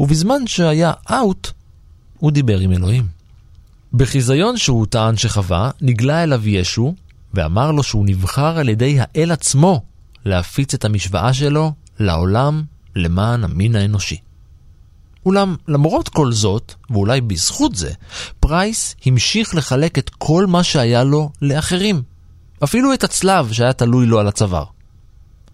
[0.00, 1.50] ובזמן שהיה אאוט,
[2.18, 3.06] הוא דיבר עם אלוהים.
[3.94, 6.94] בחיזיון שהוא טען שחווה, נגלה אליו ישו,
[7.34, 9.80] ואמר לו שהוא נבחר על ידי האל עצמו
[10.24, 12.62] להפיץ את המשוואה שלו לעולם
[12.96, 14.31] למען המין האנושי.
[15.26, 17.92] אולם למרות כל זאת, ואולי בזכות זה,
[18.40, 22.02] פרייס המשיך לחלק את כל מה שהיה לו לאחרים.
[22.64, 24.64] אפילו את הצלב שהיה תלוי לו על הצוואר.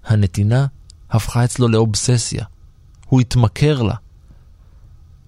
[0.04, 0.66] הנתינה
[1.10, 2.44] הפכה אצלו לאובססיה.
[3.06, 3.94] הוא התמכר לה.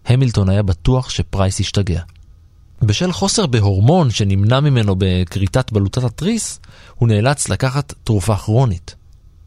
[0.07, 2.03] המילטון היה בטוח שפרייס השתגע.
[2.83, 6.61] בשל חוסר בהורמון שנמנע ממנו בכריתת בלוטת התריס,
[6.95, 8.95] הוא נאלץ לקחת תרופה כרונית.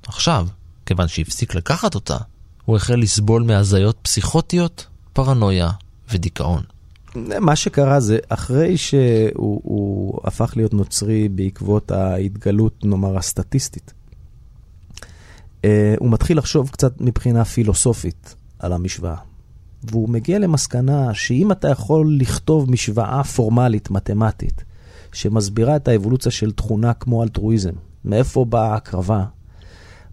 [0.08, 0.47] עכשיו,
[0.86, 2.17] כיוון שהפסיק לקחת אותה,
[2.65, 5.69] הוא החל לסבול מהזיות פסיכוטיות, פרנויה
[6.12, 6.63] ודיכאון.
[7.15, 13.93] מה שקרה זה, אחרי שהוא הפך להיות נוצרי בעקבות ההתגלות, נאמר, הסטטיסטית,
[15.65, 19.15] אה, הוא מתחיל לחשוב קצת מבחינה פילוסופית על המשוואה.
[19.84, 24.63] והוא מגיע למסקנה שאם אתה יכול לכתוב משוואה פורמלית, מתמטית,
[25.13, 27.73] שמסבירה את האבולוציה של תכונה כמו אלטרואיזם,
[28.06, 29.26] מאיפה באה ההקרבה,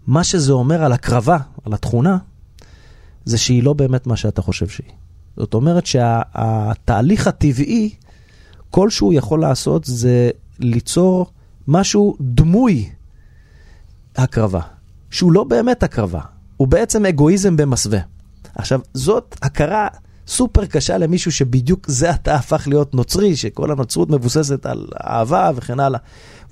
[0.07, 2.17] מה שזה אומר על הקרבה, על התכונה,
[3.25, 4.91] זה שהיא לא באמת מה שאתה חושב שהיא.
[5.37, 7.89] זאת אומרת שהתהליך שה, הטבעי,
[8.69, 10.29] כל שהוא יכול לעשות זה
[10.59, 11.25] ליצור
[11.67, 12.89] משהו דמוי
[14.15, 14.61] הקרבה,
[15.09, 16.21] שהוא לא באמת הקרבה,
[16.57, 17.99] הוא בעצם אגואיזם במסווה.
[18.55, 19.87] עכשיו, זאת הכרה
[20.27, 25.79] סופר קשה למישהו שבדיוק זה עתה הפך להיות נוצרי, שכל הנוצרות מבוססת על אהבה וכן
[25.79, 25.99] הלאה,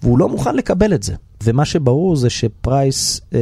[0.03, 1.15] והוא לא מוכן לקבל את זה.
[1.43, 3.39] ומה שברור זה שפרייס אה,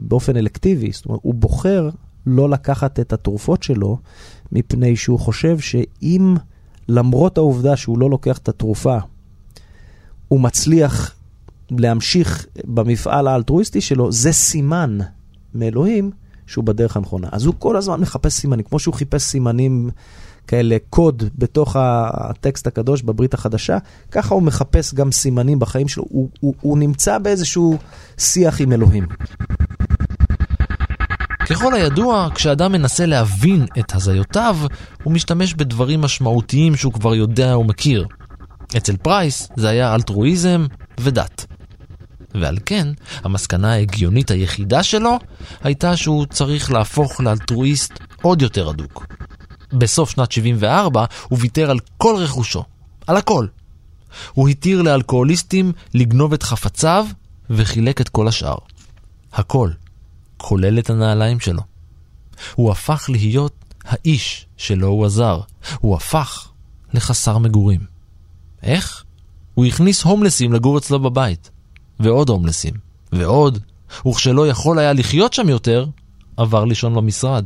[0.00, 1.88] באופן אלקטיבי, זאת אומרת, הוא בוחר
[2.28, 3.98] לא לקחת את התרופות שלו,
[4.52, 6.36] מפני שהוא חושב שאם
[6.88, 8.98] למרות העובדה שהוא לא לוקח את התרופה,
[10.28, 11.14] הוא מצליח
[11.70, 14.98] להמשיך במפעל האלטרואיסטי שלו, זה סימן
[15.54, 16.10] מאלוהים
[16.46, 17.28] שהוא בדרך הנכונה.
[17.32, 19.90] אז הוא כל הזמן מחפש סימנים, כמו שהוא חיפש סימנים
[20.46, 23.78] כאלה, קוד בתוך הטקסט הקדוש בברית החדשה,
[24.10, 26.04] ככה הוא מחפש גם סימנים בחיים שלו.
[26.08, 27.78] הוא, הוא, הוא נמצא באיזשהו
[28.18, 29.06] שיח עם אלוהים.
[31.48, 34.56] ככל הידוע, כשאדם מנסה להבין את הזיותיו,
[35.02, 38.06] הוא משתמש בדברים משמעותיים שהוא כבר יודע ומכיר.
[38.76, 40.66] אצל פרייס זה היה אלטרואיזם
[41.00, 41.46] ודת.
[42.34, 42.88] ועל כן,
[43.24, 45.18] המסקנה ההגיונית היחידה שלו
[45.62, 47.92] הייתה שהוא צריך להפוך לאלטרואיסט
[48.22, 49.06] עוד יותר הדוק.
[49.72, 52.64] בסוף שנת 74 הוא ויתר על כל רכושו,
[53.06, 53.46] על הכל.
[54.32, 57.06] הוא התיר לאלכוהוליסטים לגנוב את חפציו
[57.50, 58.56] וחילק את כל השאר.
[59.32, 59.70] הכל,
[60.38, 61.62] כולל את הנעליים שלו.
[62.54, 65.40] הוא הפך להיות האיש שלו הוא עזר.
[65.78, 66.48] הוא הפך
[66.94, 67.80] לחסר מגורים.
[68.62, 69.04] איך?
[69.54, 71.50] הוא הכניס הומלסים לגור אצלו בבית.
[72.00, 72.74] ועוד הומלסים.
[73.12, 73.58] ועוד.
[74.06, 75.86] וכשלא יכול היה לחיות שם יותר,
[76.36, 77.44] עבר לישון במשרד.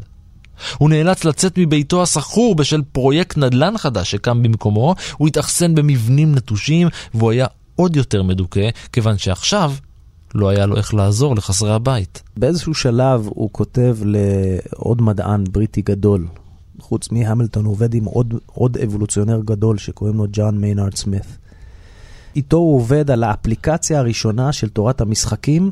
[0.78, 6.88] הוא נאלץ לצאת מביתו הסחור בשל פרויקט נדל"ן חדש שקם במקומו, הוא התאכסן במבנים נטושים,
[7.14, 9.72] והוא היה עוד יותר מדוכא, כיוון שעכשיו
[10.34, 12.22] לא היה לו איך לעזור לחסרי הבית.
[12.36, 16.26] באיזשהו שלב הוא כותב לעוד מדען בריטי גדול,
[16.80, 21.38] חוץ מהמילטון, הוא עובד עם עוד, עוד אבולוציונר גדול שקוראים לו ג'ון מיינארד סמית.
[22.36, 25.70] איתו הוא עובד על האפליקציה הראשונה של תורת המשחקים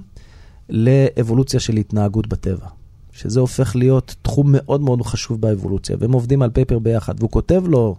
[0.68, 2.66] לאבולוציה של התנהגות בטבע.
[3.12, 7.62] שזה הופך להיות תחום מאוד מאוד חשוב באבולוציה, והם עובדים על paper ביחד, והוא כותב
[7.66, 7.96] לו,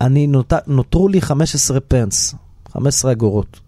[0.00, 0.52] אני נות...
[0.66, 2.34] נותרו לי 15 pence,
[2.72, 3.60] 15 אגורות,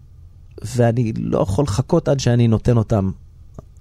[0.61, 3.11] ואני לא יכול לחכות עד שאני נותן אותם,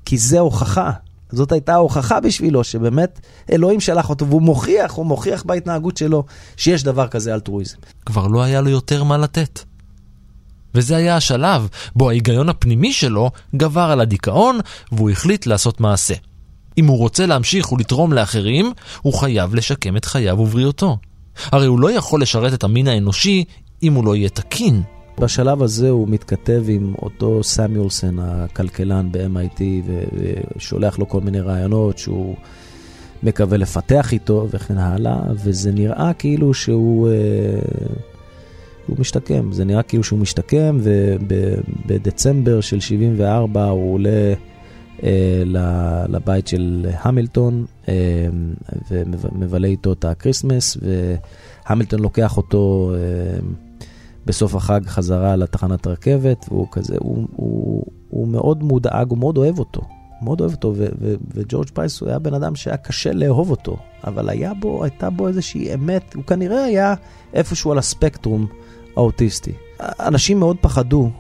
[0.05, 0.91] כי זה הוכחה.
[1.33, 3.21] זאת הייתה ההוכחה בשבילו, שבאמת
[3.53, 6.25] אלוהים שלח אותו, והוא מוכיח, הוא מוכיח בהתנהגות שלו,
[6.57, 7.77] שיש דבר כזה אלטרואיזם.
[8.07, 9.61] כבר לא היה לו יותר מה לתת.
[10.75, 14.59] וזה היה השלב בו ההיגיון הפנימי שלו גבר על הדיכאון,
[14.93, 16.15] והוא החליט לעשות מעשה.
[16.79, 18.73] אם הוא רוצה להמשיך ולתרום לאחרים,
[19.03, 20.99] הוא חייב לשקם את חייו ובריאותו.
[21.53, 23.45] הרי הוא לא יכול לשרת את המין האנושי
[23.83, 24.83] אם הוא לא יהיה תקין.
[25.19, 29.61] בשלב הזה הוא מתכתב עם אותו סמואלסון, הכלכלן ב-MIT,
[30.57, 32.37] ושולח לו כל מיני רעיונות שהוא
[33.23, 37.09] מקווה לפתח איתו וכן הלאה, וזה נראה כאילו שהוא...
[37.09, 37.15] אה,
[38.87, 44.35] הוא משתקם, זה נראה כאילו שהוא משתקם, ובדצמבר של 74 הוא עולה
[45.03, 45.43] אה,
[46.09, 47.95] לבית של המילטון אה,
[48.91, 50.77] ומבלה איתו את ה Christmas,
[51.67, 53.39] והמילטון לוקח אותו אה,
[54.27, 59.59] בסוף החג חזרה לתחנת רכבת, והוא כזה, הוא, הוא, הוא מאוד מודאג, הוא מאוד אוהב
[59.59, 59.81] אותו.
[60.23, 63.77] מאוד אוהב אותו, ו- ו- וג'ורג' פייס הוא היה בן אדם שהיה קשה לאהוב אותו,
[64.05, 66.95] אבל היה בו, הייתה בו איזושהי אמת, הוא כנראה היה
[67.35, 68.47] איפשהו על הספקטרום
[68.97, 69.53] האוטיסטי.
[69.81, 71.11] אנשים מאוד פחדו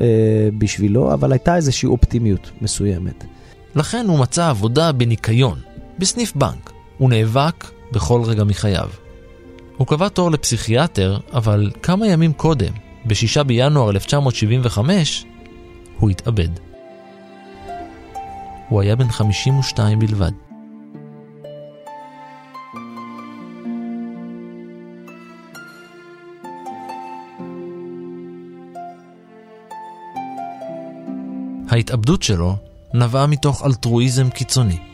[0.00, 3.24] אה, בשבילו, אבל הייתה איזושהי אופטימיות מסוימת.
[3.74, 5.58] לכן הוא מצא עבודה בניקיון,
[5.98, 6.72] בסניף בנק.
[6.98, 8.88] הוא נאבק בכל רגע מחייו.
[9.76, 12.72] הוא קבע תור לפסיכיאטר, אבל כמה ימים קודם,
[13.04, 15.24] ב-6 בינואר 1975,
[15.98, 16.48] הוא התאבד.
[18.68, 20.32] הוא היה בן 52 בלבד.
[31.68, 32.56] ההתאבדות שלו
[32.94, 34.91] נבעה מתוך אלטרואיזם קיצוני.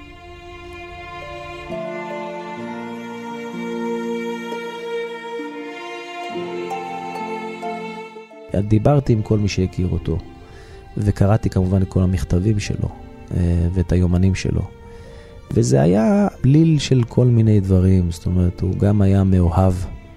[8.60, 10.18] דיברתי עם כל מי שהכיר אותו,
[10.96, 12.88] וקראתי כמובן את כל המכתבים שלו
[13.36, 14.62] אה, ואת היומנים שלו.
[15.50, 19.72] וזה היה בליל של כל מיני דברים, זאת אומרת, הוא גם היה מאוהב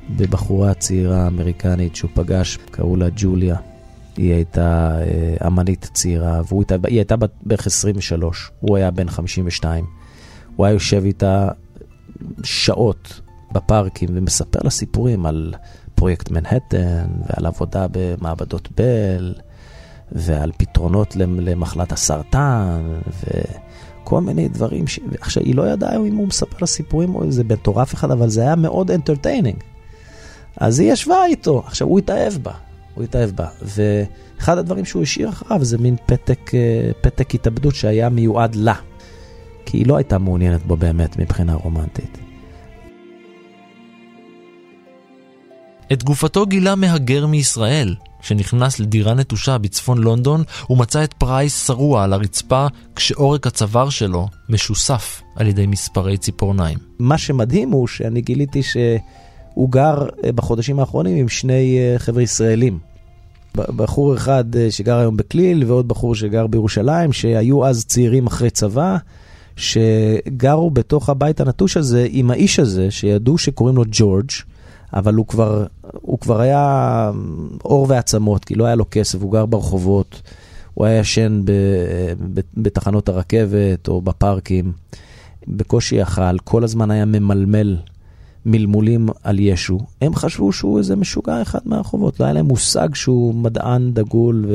[0.09, 3.55] בבחורה צעירה אמריקנית שהוא פגש, קראו לה ג'וליה.
[4.17, 9.85] היא הייתה אה, אמנית צעירה, והיא הייתה בערך 23, הוא היה בן 52.
[10.55, 11.47] הוא היה יושב איתה
[12.43, 13.21] שעות
[13.51, 15.53] בפארקים ומספר לה סיפורים על
[16.01, 19.33] פרויקט מנהטן ועל עבודה במעבדות בל
[20.11, 22.99] ועל פתרונות למחלת הסרטן
[24.03, 24.87] וכל מיני דברים.
[24.87, 24.99] ש...
[25.19, 28.55] עכשיו, היא לא ידעה אם הוא מספר סיפורים או איזה מטורף אחד, אבל זה היה
[28.55, 29.57] מאוד entertaining.
[30.57, 32.53] אז היא ישבה איתו, עכשיו הוא התאהב בה.
[32.95, 33.47] הוא התאהב בה.
[33.61, 38.75] ואחד הדברים שהוא השאיר אחריו זה מין פתק, אה, פתק התאבדות שהיה מיועד לה.
[39.65, 42.30] כי היא לא הייתה מעוניינת בו באמת מבחינה רומנטית.
[45.93, 52.13] את גופתו גילה מהגר מישראל, שנכנס לדירה נטושה בצפון לונדון, ומצא את פרייס שרוע על
[52.13, 56.77] הרצפה, כשעורק הצוואר שלו משוסף על ידי מספרי ציפורניים.
[56.99, 58.77] מה שמדהים הוא שאני גיליתי ש...
[59.53, 62.79] הוא גר אה, בחודשים האחרונים עם שני אה, חבר'ה ישראלים.
[63.55, 68.97] בחור אחד אה, שגר היום בכליל ועוד בחור שגר בירושלים, שהיו אז צעירים אחרי צבא,
[69.55, 74.29] שגרו בתוך הבית הנטוש הזה עם האיש הזה, שידעו שקוראים לו ג'ורג',
[74.93, 77.11] אבל הוא כבר, הוא כבר היה
[77.63, 80.21] עור ועצמות, כי לא היה לו כסף, הוא גר ברחובות.
[80.73, 81.51] הוא היה ישן ב,
[82.33, 84.71] ב, בתחנות הרכבת או בפארקים,
[85.47, 87.77] בקושי יאכל, כל הזמן היה ממלמל
[88.45, 89.79] מלמולים על ישו.
[90.01, 94.45] הם חשבו שהוא איזה משוגע אחד מהרחובות, לא היה להם מושג שהוא מדען דגול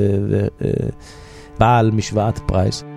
[1.57, 2.96] ובעל משוואת פרייס.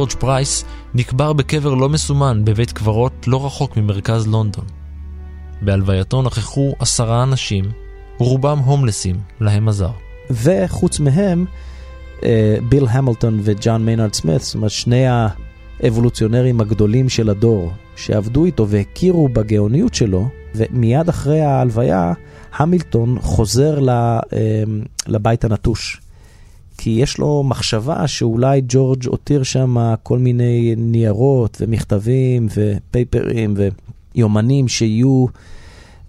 [0.00, 4.64] ג'ורג' פרייס נקבר בקבר לא מסומן בבית קברות לא רחוק ממרכז לונדון.
[5.62, 7.64] בהלווייתו נכחו עשרה אנשים,
[8.18, 9.90] רובם הומלסים, להם עזר.
[10.30, 11.44] וחוץ מהם,
[12.24, 15.04] אה, ביל המילטון וג'ון מיינרד סמית, זאת אומרת שני
[15.82, 22.12] האבולוציונרים הגדולים של הדור, שעבדו איתו והכירו בגאוניות שלו, ומיד אחרי ההלוויה,
[22.52, 24.16] המילטון חוזר אה,
[25.06, 25.99] לבית הנטוש.
[26.82, 33.54] כי יש לו מחשבה שאולי ג'ורג' הותיר שם כל מיני ניירות ומכתבים ופייפרים
[34.14, 35.26] ויומנים שיהיו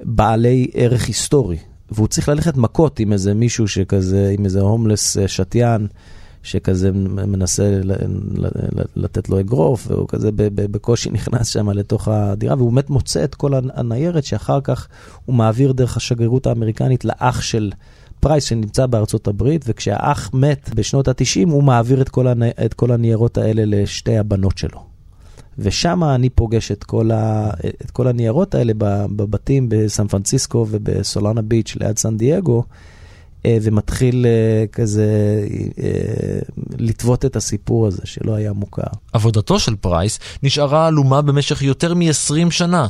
[0.03, 1.57] בעלי ערך היסטורי.
[1.91, 5.88] והוא צריך ללכת מכות עם איזה מישהו שכזה, עם איזה הומלס אה, שתיין,
[6.43, 7.82] שכזה מנסה
[8.95, 13.51] לתת לו אגרוף, והוא כזה בקושי נכנס שם לתוך הדירה, והוא באמת מוצא את כל
[13.74, 14.88] הניירת שאחר כך
[15.26, 17.72] הוא מעביר דרך השגרירות האמריקנית לאח של...
[18.22, 22.49] פרייס שנמצא בארצות הברית, וכשהאח מת בשנות ה-90, הוא מעביר את כל, הני...
[22.65, 24.86] את כל הניירות האלה לשתי הבנות שלו.
[25.57, 27.49] ושם אני פוגש את כל, ה...
[27.86, 28.74] את כל הניירות האלה
[29.15, 32.63] בבתים בסן פרנסיסקו ובסולנה ביץ' ליד סן דייגו,
[33.45, 35.07] אה, ומתחיל אה, כזה
[35.84, 36.39] אה,
[36.78, 38.91] לטוות את הסיפור הזה שלא היה מוכר.
[39.13, 42.88] עבודתו של פרייס נשארה עלומה במשך יותר מ-20 שנה,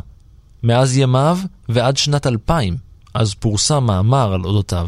[0.64, 1.38] מאז ימיו
[1.70, 2.78] ועד שנת 2000,
[3.14, 4.88] אז פורסם מאמר על אודותיו.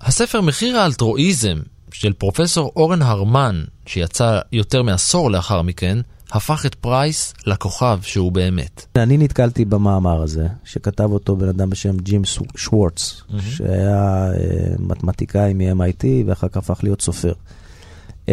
[0.00, 1.58] הספר מחיר האלטרואיזם
[1.92, 5.98] של פרופסור אורן הרמן, שיצא יותר מעשור לאחר מכן,
[6.32, 8.86] הפך את פרייס לכוכב שהוא באמת.
[8.96, 12.22] אני נתקלתי במאמר הזה, שכתב אותו בן אדם בשם ג'ים
[12.56, 13.40] שוורץ, mm-hmm.
[13.40, 17.32] שהיה uh, מתמטיקאי מ-MIT ואחר כך הפך להיות סופר.
[18.26, 18.30] Uh,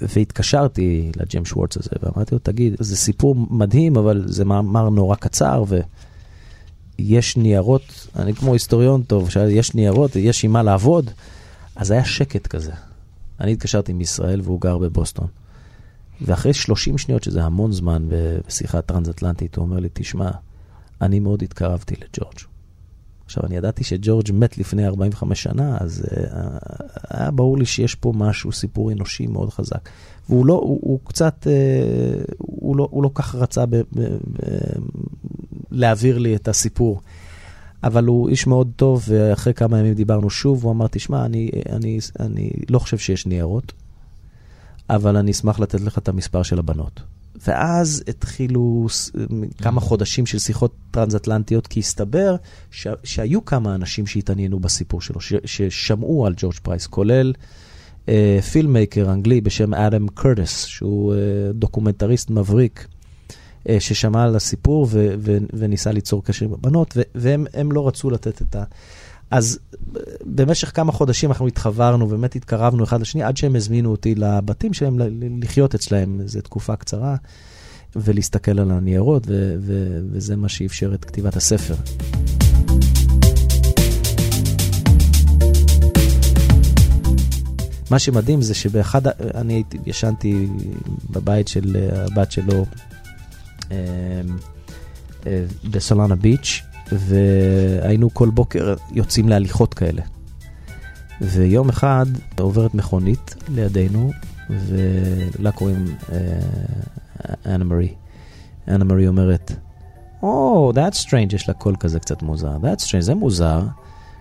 [0.00, 5.64] והתקשרתי לג'ים שוורץ הזה ואמרתי לו, תגיד, זה סיפור מדהים, אבל זה מאמר נורא קצר,
[5.68, 5.80] ו...
[6.98, 11.10] יש ניירות, אני כמו היסטוריון טוב, שיש ניירות, יש עם מה לעבוד,
[11.76, 12.72] אז היה שקט כזה.
[13.40, 15.26] אני התקשרתי עם ישראל והוא גר בבוסטון.
[16.20, 20.30] ואחרי 30 שניות, שזה המון זמן בשיחה טרנס-אטלנטית, הוא אומר לי, תשמע,
[21.00, 22.38] אני מאוד התקרבתי לג'ורג'.
[23.24, 26.28] עכשיו, אני ידעתי שג'ורג' מת לפני 45 שנה, אז uh,
[27.10, 29.88] היה ברור לי שיש פה משהו, סיפור אנושי מאוד חזק.
[30.28, 34.42] והוא לא, הוא, הוא קצת, uh, הוא לא, הוא לא כך רצה ב, ב, ב,
[35.74, 37.00] להעביר לי את הסיפור.
[37.84, 41.98] אבל הוא איש מאוד טוב, ואחרי כמה ימים דיברנו שוב, הוא אמר, תשמע, אני, אני,
[42.20, 43.72] אני לא חושב שיש ניירות,
[44.90, 47.00] אבל אני אשמח לתת לך את המספר של הבנות.
[47.46, 48.86] ואז התחילו
[49.58, 49.80] כמה.
[49.80, 52.36] חודשים של שיחות טרנס-אטלנטיות, כי הסתבר
[52.70, 52.86] ש...
[53.04, 55.34] שהיו כמה אנשים שהתעניינו בסיפור שלו, ש...
[55.44, 57.32] ששמעו על ג'ורג' פרייס, כולל
[58.08, 61.18] אה, filmmaker אנגלי בשם אדם קרטיס, שהוא אה,
[61.52, 62.86] דוקומנטריסט מבריק,
[63.78, 65.14] ששמע על הסיפור ו...
[65.18, 65.38] ו...
[65.52, 67.02] וניסה ליצור קשר עם הבנות, ו...
[67.14, 68.64] והם לא רצו לתת את ה...
[69.30, 69.58] אז
[70.24, 74.98] במשך כמה חודשים אנחנו התחברנו, באמת התקרבנו אחד לשני, עד שהם הזמינו אותי לבתים שלהם
[75.42, 77.16] לחיות אצלהם איזו תקופה קצרה,
[77.96, 81.74] ולהסתכל על הניירות, ו- ו- וזה מה שאפשר את כתיבת הספר.
[87.90, 90.48] מה שמדהים זה שבאחד, אני ישנתי
[91.10, 92.64] בבית של הבת שלו
[93.70, 93.76] אה,
[95.26, 96.62] אה, בסולנה ביץ',
[96.92, 100.02] והיינו כל בוקר יוצאים להליכות כאלה.
[101.20, 102.06] ויום אחד
[102.38, 104.12] עוברת מכונית לידינו,
[104.50, 105.84] ולה קוראים
[107.46, 107.94] אנה מרי.
[108.68, 109.52] אנה מרי אומרת,
[110.22, 112.56] או, oh, that's strange, יש לה קול כזה קצת מוזר.
[112.62, 113.62] That's strange, זה מוזר.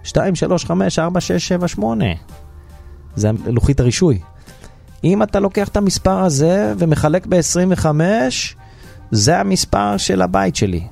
[0.04, 2.06] 2, 3, 5, 4, 6, 7, 8.
[3.16, 4.20] זה לוחית הרישוי.
[5.04, 7.86] אם אתה לוקח את המספר הזה ומחלק ב-25,
[9.14, 10.84] זה המספר של הבית שלי.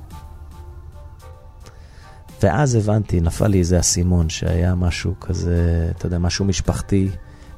[2.42, 7.08] ואז הבנתי, נפל לי איזה אסימון שהיה משהו כזה, אתה יודע, משהו משפחתי,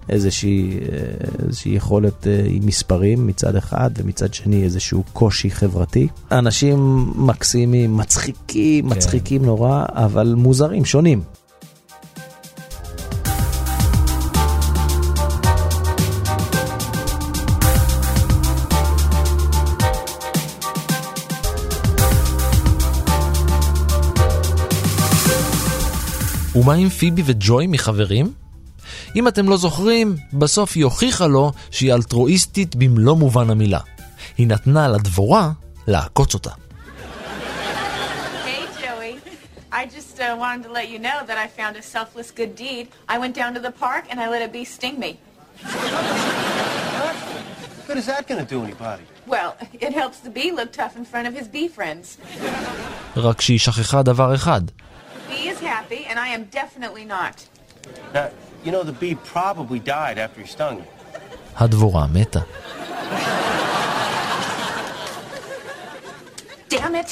[0.08, 0.78] איזושהי,
[1.46, 6.08] איזושהי יכולת אה, עם מספרים מצד אחד, ומצד שני איזשהו קושי חברתי.
[6.32, 8.96] אנשים מקסימים, מצחיקים, כן.
[8.96, 11.22] מצחיקים נורא, אבל מוזרים, שונים.
[26.64, 28.32] ומה עם פיבי וג'וי מחברים?
[29.16, 33.80] אם אתם לא זוכרים, בסוף היא הוכיחה לו שהיא אלטרואיסטית במלוא מובן המילה.
[34.38, 35.50] היא נתנה לדבורה
[35.86, 36.50] לעקוץ אותה.
[36.50, 36.54] Hey,
[38.80, 39.14] Joey.
[39.72, 42.88] I just uh, wanted to let you know that I found a selfless good deed.
[43.08, 45.12] I went down to the park and I let a bee sting me.
[47.00, 47.14] What
[47.86, 49.04] good is that going to do anybody?
[49.34, 49.50] Well,
[49.86, 52.06] it helps the bee look tough in front of his bee friends.
[53.16, 54.60] רק שהיא שכחה דבר אחד.
[55.43, 57.45] Bee is happy, and I am definitely not.
[58.13, 58.29] Now,
[58.63, 60.85] you know, the bee probably died after he stung you.
[61.57, 62.41] הדבורה מתה.
[66.69, 67.11] Damn it!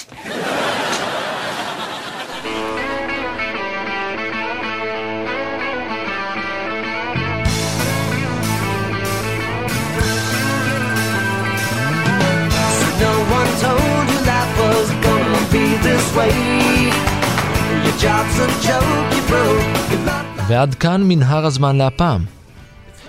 [13.05, 17.20] No one told you life was gonna be this way.
[20.48, 22.24] ועד כאן מנהר הזמן להפעם.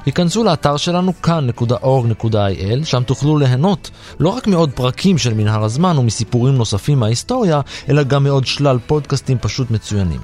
[0.06, 6.56] היכנסו לאתר שלנו כאן.org.il, שם תוכלו ליהנות לא רק מעוד פרקים של מנהר הזמן ומסיפורים
[6.56, 10.20] נוספים מההיסטוריה, אלא גם מעוד שלל פודקאסטים פשוט מצוינים.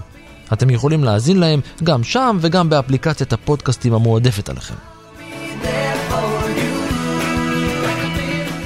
[0.54, 4.89] אתם יכולים להאזין להם גם שם וגם באפליקציית הפודקאסטים המועדפת עליכם.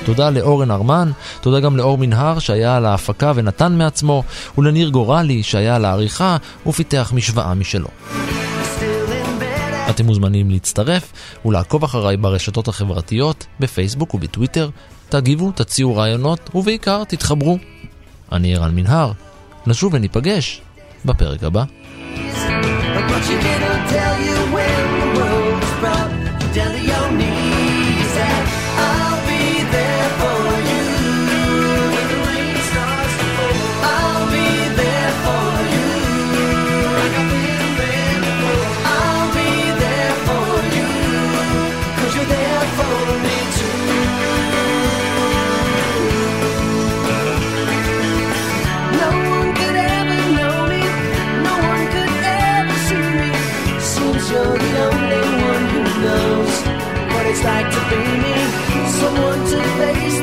[0.06, 4.24] תודה לאורן ארמן, תודה גם לאור מנהר שהיה על ההפקה ונתן מעצמו,
[4.58, 7.88] ולניר גורלי שהיה על העריכה ופיתח משוואה משלו.
[9.90, 11.14] אתם מוזמנים להצטרף
[11.46, 14.70] ולעקוב אחריי ברשתות החברתיות, בפייסבוק ובטוויטר.
[15.10, 17.58] תגיבו, תציעו רעיונות, ובעיקר תתחברו.
[18.32, 19.12] אני ערן מנהר,
[19.68, 20.62] נשוב וניפגש
[21.06, 21.64] בפרק הבא.
[23.10, 24.73] But didn't tell you when
[54.76, 56.56] only one who knows
[57.14, 58.36] what it's like to be me,
[59.00, 60.23] someone to face.